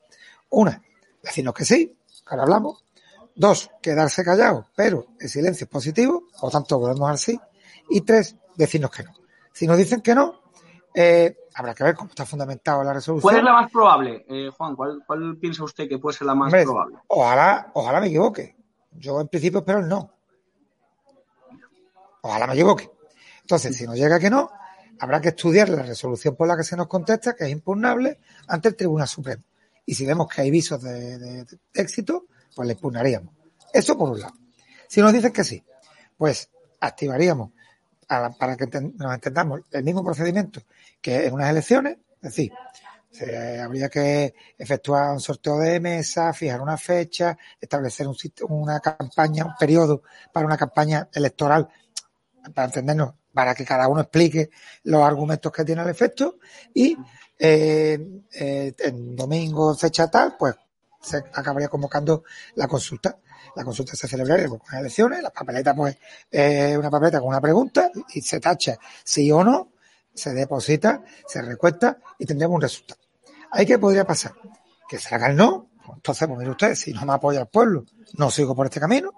Una, 0.50 0.82
decirnos 1.22 1.54
que 1.54 1.64
sí, 1.64 1.96
que 2.08 2.30
ahora 2.30 2.44
hablamos. 2.44 2.84
Dos, 3.36 3.70
quedarse 3.82 4.24
callado, 4.24 4.68
pero 4.76 5.06
el 5.20 5.30
silencio 5.30 5.66
es 5.66 5.70
positivo, 5.70 6.24
por 6.34 6.46
lo 6.46 6.50
tanto 6.50 6.80
volvemos 6.80 7.10
al 7.10 7.18
sí. 7.20 7.40
Y 7.92 8.02
tres, 8.02 8.36
decirnos 8.56 8.90
que 8.90 9.04
no. 9.04 9.14
Si 9.54 9.68
nos 9.68 9.78
dicen 9.78 10.02
que 10.02 10.16
no, 10.16 10.41
eh, 10.94 11.38
habrá 11.54 11.74
que 11.74 11.84
ver 11.84 11.96
cómo 11.96 12.10
está 12.10 12.26
fundamentado 12.26 12.84
la 12.84 12.94
resolución. 12.94 13.22
¿Cuál 13.22 13.38
es 13.38 13.44
la 13.44 13.54
más 13.54 13.72
probable, 13.72 14.26
eh, 14.30 14.50
Juan? 14.56 14.76
¿cuál, 14.76 15.04
¿cuál, 15.06 15.38
piensa 15.38 15.64
usted 15.64 15.88
que 15.88 15.98
puede 16.00 16.18
ser 16.18 16.28
la 16.28 16.36
más 16.36 16.48
Hombre, 16.48 16.64
probable? 16.64 16.98
Ojalá, 17.08 17.72
ojalá 17.74 18.00
me 18.02 18.08
equivoque. 18.08 18.56
Yo 18.92 19.22
en 19.22 19.28
principio 19.28 19.60
espero 19.60 19.80
el 19.80 19.88
no. 19.88 20.12
Ojalá 22.22 22.48
me 22.48 22.54
equivoque. 22.54 22.92
Entonces, 23.42 23.76
si 23.76 23.86
nos 23.86 23.96
llega 23.96 24.20
que 24.20 24.30
no, 24.30 24.52
habrá 25.00 25.22
que 25.22 25.30
estudiar 25.30 25.70
la 25.70 25.82
resolución 25.84 26.36
por 26.36 26.48
la 26.48 26.58
que 26.58 26.64
se 26.64 26.76
nos 26.76 26.88
contesta, 26.88 27.36
que 27.36 27.46
es 27.46 27.52
impugnable, 27.52 28.20
ante 28.48 28.70
el 28.70 28.76
Tribunal 28.76 29.08
Supremo. 29.08 29.44
Y 29.86 29.96
si 29.96 30.06
vemos 30.06 30.28
que 30.28 30.42
hay 30.42 30.52
visos 30.52 30.82
de, 30.82 31.18
de, 31.18 31.46
de 31.46 31.60
éxito, 31.74 32.26
pues 32.56 32.68
le 32.68 32.74
impugnaríamos. 32.74 33.34
Eso 33.74 33.98
por 33.98 34.10
un 34.10 34.20
lado. 34.20 34.34
Si 34.88 35.02
nos 35.02 35.14
dicen 35.14 35.32
que 35.32 35.44
sí, 35.44 35.64
pues 36.18 36.50
activaríamos 36.80 37.52
para 38.38 38.58
que 38.58 38.68
nos 38.68 39.14
entendamos 39.14 39.62
el 39.72 39.84
mismo 39.84 40.04
procedimiento 40.04 40.62
que 41.02 41.26
en 41.26 41.34
unas 41.34 41.50
elecciones, 41.50 41.98
es 42.16 42.22
decir, 42.22 42.52
se, 43.10 43.60
habría 43.60 43.90
que 43.90 44.34
efectuar 44.58 45.14
un 45.14 45.20
sorteo 45.20 45.58
de 45.60 45.80
mesa, 45.80 46.34
fijar 46.34 46.62
una 46.62 46.78
fecha, 46.78 47.38
establecer 47.60 48.08
un, 48.08 48.16
una 48.50 48.80
campaña, 48.80 49.46
un 49.46 49.56
periodo 49.58 50.04
para 50.32 50.46
una 50.46 50.58
campaña 50.58 51.08
electoral, 51.14 51.68
para 52.54 52.66
entendernos, 52.66 53.14
para 53.34 53.56
que 53.56 53.66
cada 53.66 53.88
uno 53.88 54.02
explique 54.02 54.50
los 54.84 55.04
argumentos 55.04 55.52
que 55.52 55.64
tiene 55.64 55.82
el 55.82 55.90
efecto 55.90 56.38
y 56.74 56.98
eh, 57.40 58.24
eh, 58.34 58.74
en 58.78 59.16
domingo, 59.16 59.74
fecha 59.76 60.10
tal, 60.10 60.36
pues 60.38 60.56
se 61.02 61.18
acabaría 61.18 61.70
convocando 61.70 62.24
la 62.56 62.68
consulta 62.68 63.18
la 63.56 63.64
consulta 63.64 63.96
se 63.96 64.08
celebraría 64.08 64.48
con 64.48 64.60
las 64.72 64.80
elecciones, 64.80 65.22
la 65.22 65.30
papeleta 65.30 65.76
pues 65.76 65.98
es 66.30 66.74
eh, 66.74 66.78
una 66.78 66.90
papeleta 66.90 67.20
con 67.20 67.30
una 67.30 67.42
pregunta 67.42 67.90
y 68.14 68.22
se 68.22 68.40
tacha 68.40 68.78
sí 69.04 69.32
o 69.32 69.44
no, 69.44 69.72
se 70.14 70.34
deposita, 70.34 71.04
se 71.28 71.42
recuesta 71.42 71.98
y 72.18 72.26
tendremos 72.26 72.56
un 72.56 72.62
resultado. 72.62 73.00
¿Ahí 73.52 73.66
qué 73.66 73.78
podría 73.78 74.06
pasar? 74.06 74.34
Que 74.88 74.98
se 74.98 75.14
haga 75.14 75.28
el 75.28 75.36
no, 75.36 75.70
pues, 75.86 75.98
entonces 75.98 76.28
pues 76.28 76.40
mire 76.40 76.52
usted, 76.52 76.76
si 76.76 76.94
no 76.94 77.06
me 77.06 77.14
apoya 77.14 77.42
el 77.42 77.48
pueblo, 77.48 77.86
no 78.14 78.32
sigo 78.32 78.56
por 78.56 78.68
este 78.68 78.80
camino, 78.80 79.12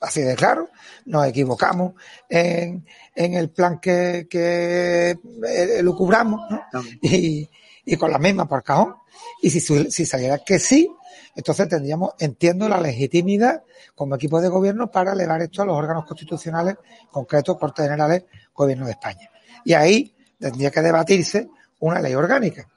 así 0.00 0.22
de 0.22 0.34
claro, 0.34 0.70
nos 1.06 1.26
equivocamos 1.26 1.94
en, 2.28 2.86
en 3.14 3.34
el 3.34 3.50
plan 3.50 3.78
que, 3.80 4.26
que 4.28 5.18
eh, 5.46 5.80
lo 5.82 5.96
cubramos, 5.96 6.40
¿no? 6.50 6.82
Y, 7.02 7.48
y 7.86 7.96
con 7.96 8.12
la 8.12 8.18
misma 8.18 8.46
por 8.46 8.62
cajón. 8.62 8.96
Y 9.40 9.48
si, 9.48 9.60
si 9.60 10.04
saliera 10.04 10.38
que 10.44 10.58
sí, 10.58 10.90
entonces 11.34 11.68
tendríamos, 11.68 12.12
entiendo, 12.18 12.68
la 12.68 12.80
legitimidad 12.80 13.62
como 13.94 14.16
equipo 14.16 14.40
de 14.40 14.48
gobierno 14.48 14.90
para 14.90 15.12
elevar 15.12 15.40
esto 15.40 15.62
a 15.62 15.64
los 15.64 15.76
órganos 15.76 16.04
constitucionales, 16.04 16.76
concretos, 17.10 17.56
Cortes 17.58 17.84
Generales, 17.84 18.24
Gobierno 18.52 18.84
de 18.84 18.92
España. 18.92 19.30
Y 19.64 19.72
ahí 19.72 20.14
tendría 20.38 20.70
que 20.70 20.82
debatirse 20.82 21.48
una 21.80 22.00
ley 22.00 22.14
orgánica, 22.14 22.68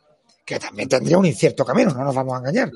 que 0.46 0.60
también 0.60 0.88
tendría 0.88 1.18
un 1.18 1.26
incierto 1.26 1.66
camino, 1.66 1.92
no 1.94 2.04
nos 2.04 2.16
vamos 2.16 2.36
a 2.36 2.38
engañar. 2.40 2.72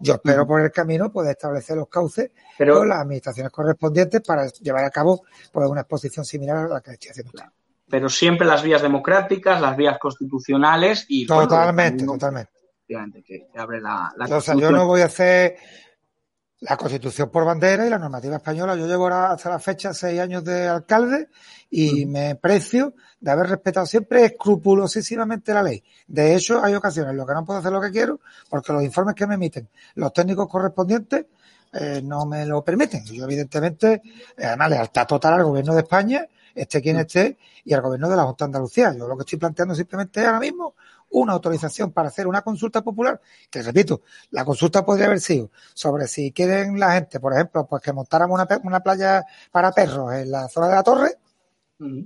Yo 0.00 0.14
espero 0.14 0.46
por 0.46 0.60
el 0.60 0.70
camino 0.70 1.10
poder 1.10 1.32
establecer 1.32 1.76
los 1.76 1.88
cauces 1.88 2.30
Pero, 2.56 2.78
con 2.78 2.88
las 2.88 3.00
administraciones 3.00 3.50
correspondientes 3.50 4.20
para 4.20 4.46
llevar 4.46 4.84
a 4.84 4.90
cabo 4.90 5.22
pues, 5.52 5.68
una 5.68 5.80
exposición 5.80 6.24
similar 6.24 6.56
a 6.56 6.68
la 6.68 6.80
que 6.80 6.92
estoy 6.92 7.10
haciendo. 7.10 7.32
Pero 7.90 8.08
siempre 8.08 8.46
las 8.46 8.62
vías 8.62 8.82
democráticas, 8.82 9.60
las 9.60 9.76
vías 9.76 9.98
constitucionales 9.98 11.06
y... 11.08 11.26
Totalmente, 11.26 12.04
bueno, 12.04 12.18
totalmente 12.18 12.58
que, 13.24 13.48
que 13.52 13.58
abre 13.58 13.80
la, 13.80 14.12
la 14.16 14.36
o 14.36 14.40
sea, 14.40 14.54
yo 14.54 14.70
no 14.70 14.86
voy 14.86 15.02
a 15.02 15.06
hacer 15.06 15.56
la 16.60 16.76
Constitución 16.76 17.30
por 17.30 17.44
bandera 17.44 17.86
y 17.86 17.90
la 17.90 17.98
normativa 17.98 18.36
española. 18.36 18.74
Yo 18.74 18.86
llevo 18.86 19.04
ahora 19.04 19.32
hasta 19.32 19.50
la 19.50 19.58
fecha 19.60 19.92
seis 19.94 20.18
años 20.18 20.42
de 20.42 20.66
alcalde 20.66 21.28
y 21.70 22.06
me 22.06 22.34
precio 22.34 22.94
de 23.20 23.30
haber 23.30 23.46
respetado 23.48 23.86
siempre 23.86 24.24
escrupulosísimamente 24.24 25.52
la 25.52 25.62
ley. 25.62 25.84
De 26.06 26.34
hecho, 26.34 26.62
hay 26.62 26.74
ocasiones 26.74 27.12
en 27.12 27.18
las 27.18 27.26
que 27.26 27.34
no 27.34 27.44
puedo 27.44 27.60
hacer 27.60 27.70
lo 27.70 27.80
que 27.80 27.92
quiero 27.92 28.20
porque 28.48 28.72
los 28.72 28.82
informes 28.82 29.14
que 29.14 29.26
me 29.26 29.34
emiten 29.34 29.68
los 29.94 30.12
técnicos 30.12 30.48
correspondientes 30.48 31.26
eh, 31.72 32.00
no 32.02 32.26
me 32.26 32.44
lo 32.46 32.64
permiten. 32.64 33.04
Yo, 33.04 33.24
evidentemente, 33.24 34.02
además, 34.38 34.70
lealtad 34.70 35.06
total 35.06 35.34
al 35.34 35.44
gobierno 35.44 35.74
de 35.74 35.82
España, 35.82 36.26
esté 36.62 36.82
quien 36.82 36.98
esté, 36.98 37.38
y 37.64 37.72
al 37.74 37.82
gobierno 37.82 38.08
de 38.08 38.16
la 38.16 38.24
Junta 38.24 38.44
de 38.44 38.48
Andalucía. 38.48 38.94
Yo 38.96 39.06
lo 39.06 39.16
que 39.16 39.22
estoy 39.22 39.38
planteando 39.38 39.74
simplemente 39.74 40.24
ahora 40.24 40.40
mismo 40.40 40.74
una 41.10 41.32
autorización 41.32 41.92
para 41.92 42.08
hacer 42.08 42.26
una 42.26 42.42
consulta 42.42 42.82
popular, 42.82 43.20
que 43.50 43.62
repito, 43.62 44.02
la 44.30 44.44
consulta 44.44 44.84
podría 44.84 45.06
haber 45.06 45.20
sido 45.20 45.50
sobre 45.74 46.06
si 46.06 46.32
quieren 46.32 46.78
la 46.78 46.92
gente, 46.92 47.18
por 47.20 47.32
ejemplo, 47.32 47.66
pues 47.66 47.82
que 47.82 47.92
montáramos 47.92 48.40
una, 48.40 48.60
una 48.64 48.80
playa 48.80 49.24
para 49.50 49.72
perros 49.72 50.12
en 50.14 50.30
la 50.30 50.48
zona 50.48 50.68
de 50.68 50.74
la 50.74 50.82
torre, 50.82 51.18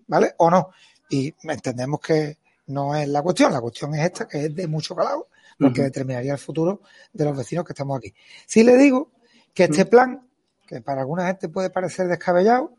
¿vale? 0.07 0.35
O 0.39 0.51
no. 0.51 0.71
Y 1.09 1.35
entendemos 1.43 2.01
que 2.01 2.39
no 2.67 2.95
es 2.95 3.09
la 3.09 3.23
cuestión, 3.23 3.53
la 3.53 3.61
cuestión 3.61 3.95
es 3.95 4.05
esta, 4.05 4.29
que 4.29 4.47
es 4.47 4.55
de 4.55 4.67
mucho 4.67 4.95
calado, 4.95 5.29
porque 5.59 5.83
determinaría 5.83 6.33
el 6.33 6.39
futuro 6.39 6.81
de 7.13 7.25
los 7.25 7.37
vecinos 7.37 7.65
que 7.65 7.73
estamos 7.73 7.99
aquí. 7.99 8.15
Si 8.47 8.63
le 8.63 8.77
digo 8.77 9.11
que 9.53 9.65
este 9.65 9.85
plan, 9.85 10.27
que 10.67 10.81
para 10.81 11.03
alguna 11.03 11.27
gente 11.27 11.49
puede 11.49 11.71
parecer 11.71 12.09
descabellado, 12.09 12.75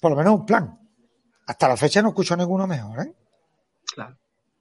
por 0.00 0.10
lo 0.10 0.16
menos 0.16 0.34
un 0.34 0.46
plan. 0.46 0.78
Hasta 1.46 1.68
la 1.68 1.76
fecha 1.76 2.02
no 2.02 2.08
escucho 2.08 2.36
ninguno 2.36 2.66
mejor, 2.66 3.00
¿eh? 3.00 3.14
Claro. 3.94 4.16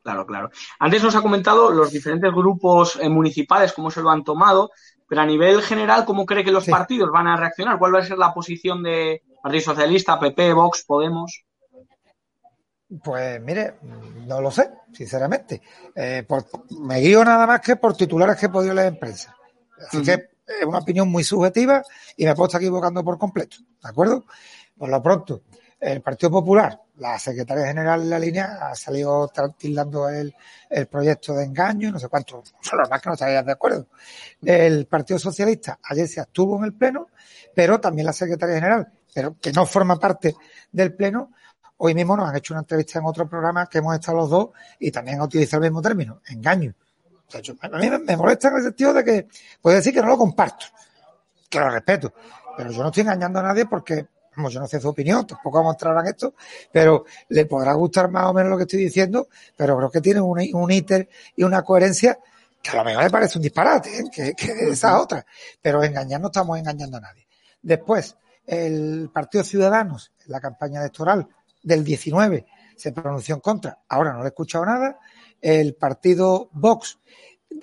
Claro, 0.08 0.26
claro. 0.26 0.50
Antes 0.80 1.04
nos 1.04 1.17
ha 1.17 1.21
comentado 1.21 1.69
los 1.69 1.91
diferentes 1.91 2.32
grupos 2.32 2.97
eh, 3.02 3.10
municipales, 3.10 3.73
cómo 3.73 3.91
se 3.91 4.02
lo 4.02 4.10
han 4.10 4.23
tomado, 4.23 4.71
pero 5.06 5.19
a 5.19 5.26
nivel 5.26 5.62
general, 5.62 6.06
¿cómo 6.06 6.26
cree 6.26 6.45
que 6.45 6.52
los 6.54 6.65
partidos 6.65 7.12
van 7.12 7.28
a 7.28 7.36
reaccionar? 7.36 7.78
¿Cuál 7.78 7.93
va 7.93 8.00
a 8.00 8.06
ser 8.06 8.17
la 8.17 8.34
posición 8.34 8.82
de 8.84 9.21
Partido 9.43 9.65
Socialista, 9.65 10.17
PP, 10.17 10.54
Vox, 10.54 10.86
Podemos? 10.88 11.43
Pues 13.04 13.41
mire, 13.41 13.80
no 14.26 14.39
lo 14.39 14.50
sé, 14.50 14.69
sinceramente. 14.93 15.62
Eh, 15.93 16.26
me 16.80 17.00
guío 17.00 17.26
nada 17.26 17.45
más 17.45 17.60
que 17.60 17.76
por 17.76 17.93
titulares 17.97 18.38
que 18.38 18.45
he 18.45 18.50
podido 18.50 18.73
leer 18.73 18.88
en 18.88 19.00
prensa. 19.00 19.36
Así 19.88 20.02
que 20.04 20.13
es 20.47 20.65
una 20.65 20.80
opinión 20.80 21.10
muy 21.10 21.26
subjetiva 21.26 21.84
y 22.15 22.23
me 22.23 22.34
puedo 22.34 22.47
estar 22.47 22.62
equivocando 22.62 23.04
por 23.04 23.17
completo. 23.17 23.58
¿De 23.84 23.89
acuerdo? 23.89 24.23
Por 24.77 24.89
lo 24.89 25.01
pronto, 25.01 25.41
el 25.79 26.01
Partido 26.01 26.31
Popular, 26.31 26.79
la 26.97 27.19
secretaria 27.19 27.67
general 27.67 28.03
de 28.03 28.09
la 28.09 28.19
línea, 28.19 28.57
ha 28.61 28.75
salido 28.75 29.31
tildando 29.57 30.09
el, 30.09 30.33
el 30.69 30.87
proyecto 30.87 31.33
de 31.33 31.45
engaño 31.45 31.91
no 31.91 31.99
sé 31.99 32.07
cuánto. 32.07 32.43
Lo 32.73 32.89
más 32.89 33.01
que 33.01 33.09
no 33.09 33.13
estarían 33.13 33.45
de 33.45 33.51
acuerdo. 33.51 33.87
El 34.43 34.87
Partido 34.87 35.19
Socialista 35.19 35.79
ayer 35.83 36.07
se 36.07 36.19
abstuvo 36.19 36.57
en 36.57 36.65
el 36.65 36.73
Pleno, 36.73 37.07
pero 37.53 37.79
también 37.79 38.07
la 38.07 38.13
secretaria 38.13 38.55
general, 38.55 38.91
pero 39.13 39.35
que 39.39 39.51
no 39.51 39.65
forma 39.65 39.99
parte 39.99 40.35
del 40.71 40.95
Pleno, 40.95 41.31
hoy 41.77 41.93
mismo 41.93 42.17
nos 42.17 42.29
han 42.29 42.35
hecho 42.35 42.53
una 42.53 42.61
entrevista 42.61 42.99
en 42.99 43.05
otro 43.05 43.27
programa 43.29 43.67
que 43.67 43.77
hemos 43.77 43.93
estado 43.95 44.17
los 44.17 44.29
dos 44.29 44.49
y 44.79 44.91
también 44.91 45.19
ha 45.19 45.25
utilizado 45.25 45.63
el 45.63 45.69
mismo 45.69 45.81
término, 45.81 46.21
engaño. 46.27 46.73
a 47.61 47.77
mí 47.77 47.89
me 47.89 48.17
molesta 48.17 48.47
en 48.47 48.55
el 48.55 48.63
sentido 48.63 48.93
de 48.93 49.03
que 49.03 49.27
puede 49.61 49.77
decir 49.77 49.93
que 49.93 50.01
no 50.01 50.07
lo 50.07 50.17
comparto, 50.17 50.65
que 51.49 51.59
lo 51.59 51.69
respeto, 51.69 52.13
pero 52.57 52.71
yo 52.71 52.81
no 52.81 52.87
estoy 52.87 53.01
engañando 53.01 53.39
a 53.39 53.43
nadie 53.43 53.67
porque 53.67 54.07
yo 54.50 54.60
no 54.60 54.67
sé 54.67 54.80
su 54.80 54.89
opinión, 54.89 55.26
tampoco 55.26 55.63
vamos 55.63 55.78
en 55.82 56.08
esto, 56.08 56.34
pero 56.71 57.06
le 57.30 57.45
podrá 57.45 57.73
gustar 57.73 58.10
más 58.10 58.26
o 58.26 58.34
menos 58.34 58.52
lo 58.52 58.58
que 58.58 58.63
estoy 58.63 58.80
diciendo, 58.80 59.28
pero 59.56 59.78
creo 59.78 59.91
que 59.91 60.02
tiene 60.02 60.21
un, 60.21 60.39
un 60.54 60.71
íter 60.71 61.10
y 61.36 61.43
una 61.43 61.63
coherencia 61.63 62.19
que 62.62 62.71
a 62.71 62.76
lo 62.76 62.86
mejor 62.86 63.04
le 63.04 63.10
parece 63.10 63.38
un 63.38 63.43
disparate, 63.43 64.00
¿eh? 64.00 64.04
que, 64.12 64.34
que 64.34 64.69
esa 64.69 65.00
otra, 65.00 65.26
pero 65.62 65.84
engañar 65.84 66.21
no 66.21 66.28
estamos 66.28 66.58
engañando 66.58 66.97
a 66.97 67.02
nadie. 67.02 67.28
Después, 67.62 68.15
el 68.45 69.10
Partido 69.13 69.43
Ciudadanos, 69.43 70.12
en 70.26 70.32
la 70.32 70.39
campaña 70.39 70.80
electoral 70.80 71.28
del 71.63 71.84
19, 71.84 72.45
se 72.76 72.91
pronunció 72.91 73.36
en 73.36 73.41
contra, 73.41 73.80
ahora 73.89 74.13
no 74.13 74.19
le 74.19 74.26
he 74.26 74.28
escuchado 74.30 74.65
nada. 74.65 75.00
El 75.41 75.76
Partido 75.76 76.50
Vox 76.54 76.97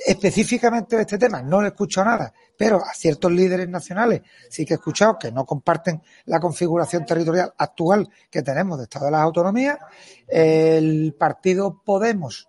específicamente 0.06 0.96
de 0.96 1.02
este 1.02 1.18
tema 1.18 1.42
no 1.42 1.60
le 1.60 1.68
he 1.68 1.70
escuchado 1.70 2.06
nada, 2.08 2.32
pero 2.56 2.84
a 2.84 2.94
ciertos 2.94 3.32
líderes 3.32 3.68
nacionales 3.68 4.22
sí 4.48 4.64
que 4.64 4.74
he 4.74 4.76
escuchado 4.76 5.18
que 5.18 5.32
no 5.32 5.44
comparten 5.44 6.02
la 6.26 6.40
configuración 6.40 7.04
territorial 7.04 7.52
actual 7.58 8.08
que 8.30 8.42
tenemos 8.42 8.78
de 8.78 8.84
Estado 8.84 9.06
de 9.06 9.10
las 9.12 9.22
Autonomías. 9.22 9.78
El 10.26 11.14
partido 11.18 11.82
Podemos, 11.84 12.48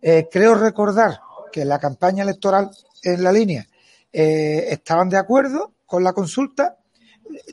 eh, 0.00 0.28
creo 0.30 0.54
recordar 0.54 1.20
que 1.50 1.62
en 1.62 1.68
la 1.68 1.78
campaña 1.78 2.22
electoral 2.22 2.70
en 3.02 3.22
la 3.22 3.32
línea 3.32 3.66
eh, 4.12 4.66
estaban 4.70 5.08
de 5.08 5.16
acuerdo 5.16 5.74
con 5.86 6.04
la 6.04 6.12
consulta, 6.12 6.78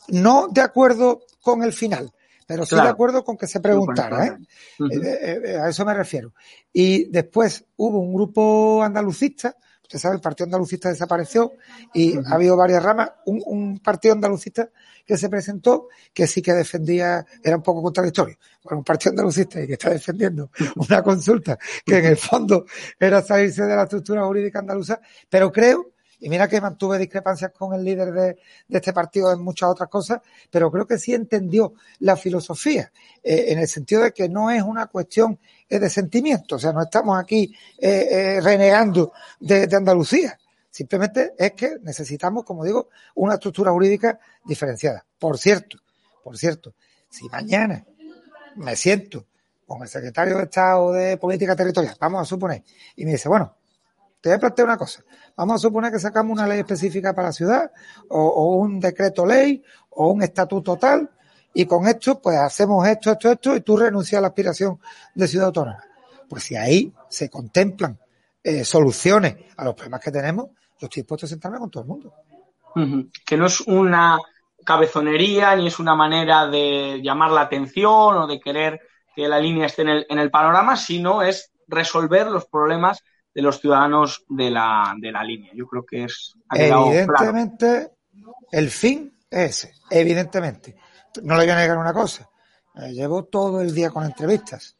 no 0.09 0.47
de 0.49 0.61
acuerdo 0.61 1.21
con 1.41 1.63
el 1.63 1.73
final, 1.73 2.11
pero 2.45 2.65
sí 2.65 2.75
de 2.75 2.81
acuerdo 2.81 3.23
con 3.23 3.37
que 3.37 3.47
se 3.47 3.59
preguntara, 3.59 4.27
¿eh? 4.27 5.57
A 5.57 5.69
eso 5.69 5.85
me 5.85 5.93
refiero. 5.93 6.33
Y 6.71 7.05
después 7.05 7.65
hubo 7.77 7.99
un 7.99 8.13
grupo 8.13 8.83
andalucista, 8.83 9.55
usted 9.95 10.09
sabe, 10.09 10.15
el 10.15 10.21
Partido 10.21 10.45
Andalucista 10.45 10.89
desapareció 10.89 11.53
y 11.93 12.17
ha 12.17 12.35
habido 12.35 12.57
varias 12.57 12.83
ramas, 12.83 13.11
un, 13.25 13.79
partido 13.79 14.13
andalucista 14.13 14.69
que 15.05 15.17
se 15.17 15.29
presentó 15.29 15.87
que 16.13 16.27
sí 16.27 16.41
que 16.41 16.53
defendía, 16.53 17.25
era 17.43 17.55
un 17.55 17.63
poco 17.63 17.81
contradictorio, 17.81 18.37
bueno, 18.63 18.79
un 18.79 18.83
partido 18.83 19.11
andalucista 19.11 19.61
y 19.61 19.67
que 19.67 19.73
está 19.73 19.91
defendiendo 19.91 20.49
una 20.75 21.01
consulta 21.01 21.57
que 21.85 21.97
en 21.97 22.05
el 22.05 22.17
fondo 22.17 22.65
era 22.99 23.21
salirse 23.21 23.63
de 23.63 23.75
la 23.75 23.83
estructura 23.83 24.25
jurídica 24.25 24.59
andaluza, 24.59 24.99
pero 25.29 25.51
creo 25.51 25.93
y 26.19 26.29
mira 26.29 26.47
que 26.47 26.59
mantuve 26.59 26.97
discrepancias 26.97 27.51
con 27.51 27.73
el 27.73 27.83
líder 27.83 28.11
de, 28.11 28.37
este 28.69 28.93
partido 28.93 29.31
en 29.31 29.41
muchas 29.41 29.69
otras 29.69 29.89
cosas, 29.89 30.21
pero 30.49 30.71
creo 30.71 30.87
que 30.87 30.97
sí 30.97 31.13
entendió 31.13 31.73
la 31.99 32.15
filosofía, 32.15 32.91
eh, 33.21 33.45
en 33.49 33.59
el 33.59 33.67
sentido 33.67 34.03
de 34.03 34.11
que 34.11 34.29
no 34.29 34.49
es 34.49 34.63
una 34.63 34.87
cuestión 34.87 35.39
de 35.69 35.89
sentimiento, 35.89 36.55
o 36.55 36.59
sea, 36.59 36.71
no 36.71 36.81
estamos 36.81 37.19
aquí 37.19 37.53
eh, 37.77 38.39
renegando 38.41 39.11
de, 39.39 39.67
de 39.67 39.75
Andalucía. 39.75 40.37
Simplemente 40.69 41.33
es 41.37 41.53
que 41.53 41.77
necesitamos, 41.81 42.43
como 42.43 42.63
digo, 42.63 42.89
una 43.15 43.35
estructura 43.35 43.71
jurídica 43.71 44.19
diferenciada. 44.43 45.05
Por 45.17 45.37
cierto, 45.37 45.77
por 46.23 46.37
cierto, 46.37 46.73
si 47.09 47.29
mañana 47.29 47.85
me 48.55 48.75
siento 48.75 49.25
con 49.65 49.81
el 49.81 49.87
secretario 49.87 50.37
de 50.37 50.43
Estado 50.43 50.91
de 50.91 51.17
Política 51.17 51.55
Territorial, 51.55 51.95
vamos 51.99 52.21
a 52.21 52.25
suponer, 52.25 52.63
y 52.95 53.05
me 53.05 53.11
dice, 53.11 53.29
bueno, 53.29 53.55
te 54.21 54.29
voy 54.29 54.37
a 54.37 54.39
plantear 54.39 54.67
una 54.67 54.77
cosa. 54.77 55.03
Vamos 55.35 55.55
a 55.55 55.59
suponer 55.59 55.91
que 55.91 55.99
sacamos 55.99 56.33
una 56.33 56.47
ley 56.47 56.59
específica 56.59 57.13
para 57.13 57.27
la 57.27 57.31
ciudad, 57.31 57.71
o, 58.09 58.55
un 58.55 58.79
decreto 58.79 59.25
ley, 59.25 59.63
o 59.91 60.09
un 60.09 60.23
estatuto 60.23 60.77
tal, 60.77 61.11
y 61.57 61.65
con 61.65 61.87
esto, 61.87 62.21
pues 62.21 62.37
hacemos 62.37 62.85
esto, 62.85 63.13
esto, 63.13 63.31
esto, 63.31 63.55
y 63.55 63.61
tú 63.61 63.77
renuncias 63.77 64.19
a 64.19 64.21
la 64.21 64.27
aspiración 64.27 64.77
de 65.13 65.25
ciudad 65.25 65.47
autónoma. 65.47 65.81
Pues 66.27 66.43
si 66.43 66.57
ahí 66.57 66.93
se 67.07 67.29
contemplan 67.29 67.97
eh, 68.43 68.65
soluciones 68.65 69.37
a 69.55 69.63
los 69.63 69.73
problemas 69.73 70.01
que 70.01 70.11
tenemos, 70.11 70.47
yo 70.77 70.87
estoy 70.87 71.03
dispuesto 71.03 71.25
a 71.25 71.29
sentarme 71.29 71.57
con 71.57 71.71
todo 71.71 71.83
el 71.83 71.89
mundo. 71.89 72.13
Que 73.25 73.37
no 73.37 73.45
es 73.45 73.61
una 73.61 74.17
cabezonería 74.65 75.55
ni 75.55 75.67
es 75.67 75.79
una 75.79 75.95
manera 75.95 76.45
de 76.45 76.99
llamar 77.01 77.31
la 77.31 77.41
atención 77.41 78.17
o 78.17 78.27
de 78.27 78.41
querer 78.41 78.81
que 79.15 79.29
la 79.29 79.39
línea 79.39 79.67
esté 79.67 79.83
en 79.83 79.89
el, 79.89 80.05
en 80.09 80.19
el 80.19 80.29
panorama, 80.29 80.75
sino 80.75 81.21
es 81.21 81.53
resolver 81.69 82.27
los 82.27 82.47
problemas 82.47 83.01
de 83.33 83.41
los 83.41 83.61
ciudadanos 83.61 84.25
de 84.27 84.51
la, 84.51 84.93
de 84.99 85.09
la 85.09 85.23
línea. 85.23 85.53
Yo 85.55 85.67
creo 85.67 85.85
que 85.85 86.03
es... 86.03 86.33
Evidentemente, 86.51 87.91
el 88.51 88.69
fin 88.69 89.17
es 89.29 89.63
ese, 89.63 89.73
evidentemente. 89.89 90.75
No 91.23 91.35
le 91.35 91.43
voy 91.43 91.51
a 91.51 91.55
negar 91.57 91.77
una 91.77 91.93
cosa. 91.93 92.29
Eh, 92.75 92.93
llevo 92.93 93.25
todo 93.25 93.61
el 93.61 93.73
día 93.73 93.89
con 93.89 94.03
entrevistas. 94.03 94.75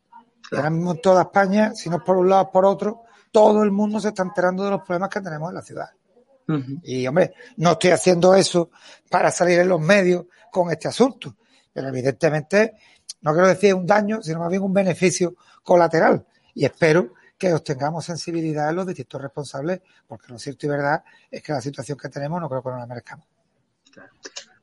Ahora 0.52 0.70
mismo 0.70 0.92
en 0.92 1.02
toda 1.02 1.24
España, 1.24 1.74
si 1.74 1.90
no 1.90 1.98
es 1.98 2.04
por 2.04 2.18
un 2.18 2.30
lado, 2.30 2.52
por 2.52 2.66
otro, 2.66 3.04
todo 3.32 3.64
el 3.64 3.72
mundo 3.72 4.00
se 4.00 4.10
está 4.10 4.24
enterando 4.24 4.64
de 4.64 4.72
los 4.72 4.82
problemas 4.82 5.10
que 5.10 5.22
tenemos 5.22 5.50
en 5.50 5.56
la 5.56 5.62
ciudad. 5.62 5.90
Y 6.84 7.08
hombre, 7.08 7.34
no 7.58 7.72
estoy 7.72 7.90
haciendo 7.90 8.36
eso 8.36 8.70
para 9.10 9.32
salir 9.32 9.60
en 9.60 9.68
los 9.68 9.82
medios 9.82 10.26
con 10.52 10.70
este 10.72 10.88
asunto, 10.88 11.36
pero 11.74 11.88
evidentemente 11.88 12.76
no 13.22 13.34
quiero 13.34 13.48
decir 13.48 13.74
un 13.74 13.86
daño, 13.86 14.22
sino 14.22 14.40
más 14.40 14.50
bien 14.50 14.62
un 14.62 14.74
beneficio 14.74 15.36
colateral. 15.64 16.26
Y 16.54 16.66
espero 16.66 17.14
que 17.38 17.54
obtengamos 17.54 18.06
sensibilidad 18.06 18.70
en 18.70 18.76
los 18.76 18.88
distintos 18.88 19.22
responsables, 19.22 19.82
porque 20.08 20.32
lo 20.32 20.40
cierto 20.40 20.68
y 20.68 20.70
verdad 20.70 21.04
es 21.30 21.42
que 21.42 21.52
la 21.52 21.62
situación 21.62 21.98
que 21.98 22.10
tenemos 22.10 22.40
no 22.40 22.48
creo 22.48 22.62
que 22.62 22.70
nos 22.70 22.80
la 22.80 22.86
merezcamos. 22.86 23.26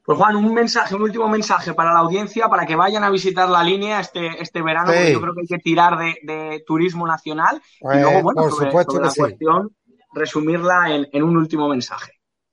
Pues 0.05 0.19
Juan, 0.19 0.35
un 0.35 0.53
mensaje, 0.53 0.97
un 0.97 1.03
último 1.03 1.29
mensaje 1.29 1.75
para 1.75 1.93
la 1.93 2.01
audiencia 2.01 2.49
para 2.49 2.67
que 2.67 2.75
vayan 2.75 3.05
a 3.05 3.11
visitar 3.11 3.49
la 3.49 3.62
línea 3.62 4.01
este, 4.01 4.43
este 4.43 4.61
verano, 4.61 4.87
porque 4.87 5.12
yo 5.12 5.21
creo 5.21 5.35
que 5.35 5.41
hay 5.43 5.47
que 5.47 5.59
tirar 5.59 5.97
de, 5.97 6.65
turismo 6.67 7.07
nacional. 7.07 7.62
Y 7.81 7.99
luego, 7.99 8.11
pues, 8.11 8.23
bueno, 8.23 8.43
por 8.43 8.53
supuesto 8.53 9.01
la 9.01 9.12
cuestión, 9.15 9.71
resumirla 10.12 10.95
en, 11.12 11.23
un 11.23 11.37
último 11.37 11.69
mensaje. 11.69 12.12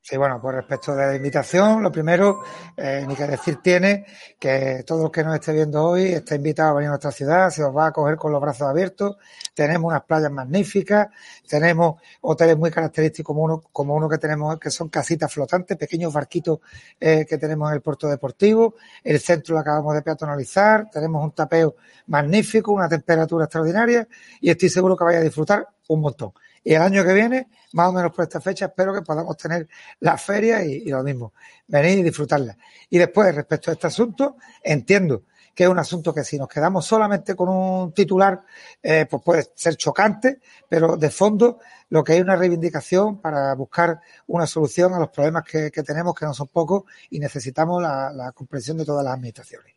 Sí, 0.10 0.18
bueno, 0.18 0.40
pues 0.42 0.56
respecto 0.56 0.96
de 0.96 1.06
la 1.06 1.16
invitación, 1.16 1.84
lo 1.84 1.92
primero, 1.92 2.42
eh, 2.76 3.06
ni 3.08 3.16
que 3.16 3.28
decir 3.28 3.58
tiene 3.62 4.08
que 4.40 4.84
todo 4.84 5.06
el 5.06 5.12
que 5.12 5.24
nos 5.24 5.36
esté 5.36 5.54
viendo 5.54 5.86
hoy 5.86 6.06
está 6.14 6.34
invitado 6.34 6.72
a 6.72 6.74
venir 6.74 6.88
a 6.88 6.90
nuestra 6.94 7.12
ciudad, 7.12 7.52
se 7.52 7.64
os 7.64 7.78
va 7.78 7.86
a 7.86 7.92
coger 7.92 8.16
con 8.16 8.32
los 8.32 8.42
brazos 8.42 8.68
abiertos, 8.68 9.18
tenemos 9.54 9.88
unas 9.88 10.02
playas 10.06 10.32
magníficas, 10.32 11.10
tenemos 11.48 12.02
hoteles 12.22 12.58
muy 12.58 12.72
característicos 12.72 13.28
como 13.28 13.44
uno, 13.44 13.62
como 13.72 13.94
uno 13.94 14.10
que 14.10 14.18
tenemos, 14.18 14.58
que 14.58 14.72
son 14.72 14.90
casitas 14.90 15.32
flotantes, 15.32 15.78
pequeños 15.78 16.12
barquitos 16.12 16.58
eh, 17.00 17.28
que 17.30 17.38
tenemos 17.38 17.70
en 17.70 17.76
el 17.76 17.82
puerto 17.82 18.08
deportivo, 18.08 18.78
el 19.04 19.20
centro 19.20 19.54
lo 19.54 19.62
acabamos 19.62 19.94
de 19.94 20.02
peatonalizar, 20.02 20.90
tenemos 20.90 21.24
un 21.24 21.34
tapeo 21.34 21.76
magnífico, 22.08 22.72
una 22.72 22.90
temperatura 22.90 23.46
extraordinaria 23.46 24.08
y 24.42 24.50
estoy 24.50 24.70
seguro 24.70 24.98
que 24.98 25.04
vais 25.04 25.18
a 25.18 25.22
disfrutar 25.22 25.68
un 25.88 26.02
montón. 26.02 26.34
Y 26.70 26.76
el 26.76 26.84
año 26.84 27.04
que 27.04 27.14
viene, 27.16 27.48
más 27.74 27.88
o 27.88 27.92
menos 27.92 28.12
por 28.12 28.22
esta 28.26 28.40
fecha, 28.40 28.68
espero 28.68 28.94
que 28.94 29.02
podamos 29.02 29.36
tener 29.36 29.68
la 30.02 30.20
feria 30.20 30.64
y, 30.64 30.86
lo 30.86 31.02
mismo, 31.02 31.34
venir 31.66 31.98
y 31.98 32.04
disfrutarla. 32.04 32.56
Y 32.92 33.00
después, 33.00 33.34
respecto 33.34 33.72
a 33.72 33.74
este 33.74 33.88
asunto, 33.88 34.36
entiendo 34.62 35.24
que 35.56 35.64
es 35.64 35.70
un 35.72 35.80
asunto 35.80 36.14
que 36.14 36.24
si 36.24 36.38
nos 36.38 36.48
quedamos 36.48 36.86
solamente 36.86 37.36
con 37.36 37.50
un 37.50 37.92
titular, 37.92 38.44
eh, 38.84 39.08
pues 39.10 39.24
puede 39.24 39.52
ser 39.56 39.78
chocante, 39.78 40.42
pero 40.70 40.96
de 40.96 41.10
fondo 41.10 41.58
lo 41.90 42.04
que 42.04 42.14
hay 42.14 42.22
una 42.22 42.36
reivindicación 42.36 43.20
para 43.20 43.56
buscar 43.56 44.00
una 44.28 44.46
solución 44.46 44.94
a 44.94 45.00
los 45.00 45.10
problemas 45.10 45.46
que, 45.46 45.72
tenemos, 45.72 46.14
que 46.14 46.28
no 46.28 46.36
son 46.36 46.50
pocos, 46.50 46.84
y 47.10 47.18
necesitamos 47.18 47.82
la, 47.82 48.32
comprensión 48.36 48.78
de 48.78 48.86
todas 48.86 49.04
las 49.04 49.16
administraciones. 49.16 49.74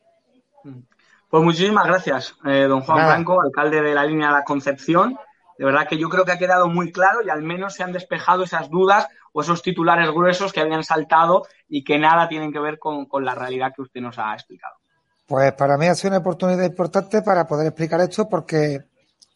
Pues 1.30 1.42
muchísimas 1.42 1.86
gracias, 1.86 2.36
eh, 2.44 2.66
don 2.68 2.82
Juan 2.82 3.06
Blanco, 3.06 3.40
alcalde 3.40 3.80
de 3.80 3.94
la 3.94 4.04
línea 4.04 4.26
de 4.26 4.34
la 4.34 4.44
Concepción. 4.44 5.16
De 5.62 5.66
verdad 5.66 5.86
que 5.88 5.96
yo 5.96 6.08
creo 6.08 6.24
que 6.24 6.32
ha 6.32 6.38
quedado 6.38 6.66
muy 6.66 6.90
claro 6.90 7.22
y 7.22 7.30
al 7.30 7.40
menos 7.40 7.74
se 7.74 7.84
han 7.84 7.92
despejado 7.92 8.42
esas 8.42 8.68
dudas 8.68 9.06
o 9.32 9.42
esos 9.42 9.62
titulares 9.62 10.10
gruesos 10.10 10.52
que 10.52 10.58
habían 10.58 10.82
saltado 10.82 11.46
y 11.68 11.84
que 11.84 12.00
nada 12.00 12.28
tienen 12.28 12.52
que 12.52 12.58
ver 12.58 12.80
con, 12.80 13.06
la 13.24 13.36
realidad 13.36 13.72
que 13.72 13.82
usted 13.82 14.00
nos 14.00 14.18
ha 14.18 14.34
explicado. 14.34 14.74
Pues 15.24 15.52
para 15.52 15.78
mí 15.78 15.86
ha 15.86 15.94
sido 15.94 16.08
una 16.08 16.18
oportunidad 16.18 16.64
importante 16.64 17.22
para 17.22 17.46
poder 17.46 17.68
explicar 17.68 18.00
esto 18.00 18.28
porque 18.28 18.74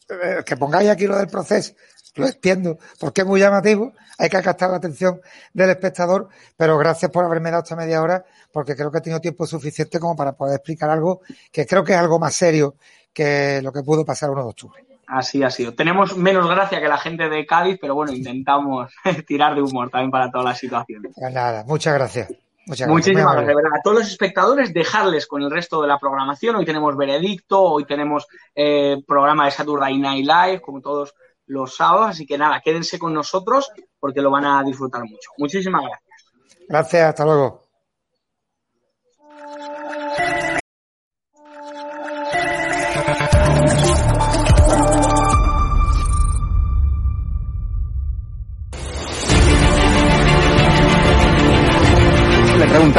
eh, 0.09 0.43
que 0.45 0.57
pongáis 0.57 0.91
aquí 0.91 1.07
lo 1.07 1.17
del 1.17 1.29
proceso, 1.29 1.75
lo 2.17 2.27
entiendo, 2.27 2.77
porque 2.99 3.21
es 3.21 3.27
muy 3.29 3.39
llamativo, 3.39 3.93
hay 4.19 4.29
que 4.29 4.43
captar 4.43 4.71
la 4.71 4.79
atención 4.79 5.21
del 5.53 5.71
espectador, 5.71 6.29
pero 6.57 6.77
gracias 6.77 7.09
por 7.13 7.25
haberme 7.25 7.53
dado 7.53 7.63
esta 7.63 7.77
media 7.77 8.03
hora, 8.03 8.25
porque 8.51 8.75
creo 8.75 8.91
que 8.91 8.99
he 8.99 9.03
tenido 9.03 9.21
tiempo 9.21 9.47
suficiente 9.47 10.01
como 10.01 10.17
para 10.17 10.33
poder 10.33 10.57
explicar 10.57 10.91
algo 10.91 11.21
que 11.53 11.65
creo 11.67 11.85
que 11.85 11.93
es 11.93 11.99
algo 12.01 12.19
más 12.19 12.35
serio 12.35 12.75
que 13.13 13.63
lo 13.63 13.73
que 13.73 13.85
pudo 13.85 14.05
pasar 14.05 14.29
el 14.29 14.33
1 14.33 14.43
de 14.43 14.49
octubre. 14.49 14.86
Así 15.07 15.43
ha 15.43 15.51
sido. 15.51 15.73
Tenemos 15.75 16.17
menos 16.17 16.49
gracia 16.49 16.81
que 16.81 16.89
la 16.89 16.99
gente 16.99 17.29
de 17.29 17.47
Cádiz, 17.47 17.79
pero 17.81 17.95
bueno, 17.95 18.13
intentamos 18.13 18.93
tirar 19.27 19.55
de 19.55 19.63
humor 19.63 19.91
también 19.91 20.11
para 20.11 20.31
todas 20.31 20.47
las 20.47 20.59
situaciones. 20.59 21.13
Pues 21.15 21.33
nada, 21.33 21.65
muchas 21.65 21.95
gracias. 21.95 22.33
Muchas 22.67 22.89
Muchísimas 22.89 23.35
gracias, 23.35 23.47
de 23.47 23.55
verdad. 23.55 23.79
A 23.79 23.83
todos 23.83 23.99
los 23.99 24.09
espectadores, 24.09 24.75
dejarles 24.75 25.29
con 25.29 25.41
el 25.43 25.51
resto 25.53 25.81
de 25.81 25.87
la 25.87 25.99
programación. 26.01 26.57
Hoy 26.57 26.65
tenemos 26.65 26.97
Veredicto, 26.97 27.63
hoy 27.63 27.85
tenemos 27.85 28.27
eh, 28.57 29.01
programa 29.07 29.45
de 29.45 29.53
Saturday 29.53 29.97
Night 29.97 30.27
Live, 30.27 30.61
como 30.61 30.81
todos 30.81 31.15
los 31.47 31.77
sábados. 31.77 32.11
Así 32.11 32.27
que 32.27 32.37
nada, 32.37 32.61
quédense 32.61 32.99
con 32.99 33.15
nosotros 33.15 33.71
porque 34.01 34.21
lo 34.21 34.33
van 34.33 34.47
a 34.47 34.65
disfrutar 34.65 35.03
mucho. 35.03 35.31
Muchísimas 35.39 35.83
gracias. 35.83 36.35
Gracias, 36.69 37.09
hasta 37.11 37.25
luego. 37.25 37.66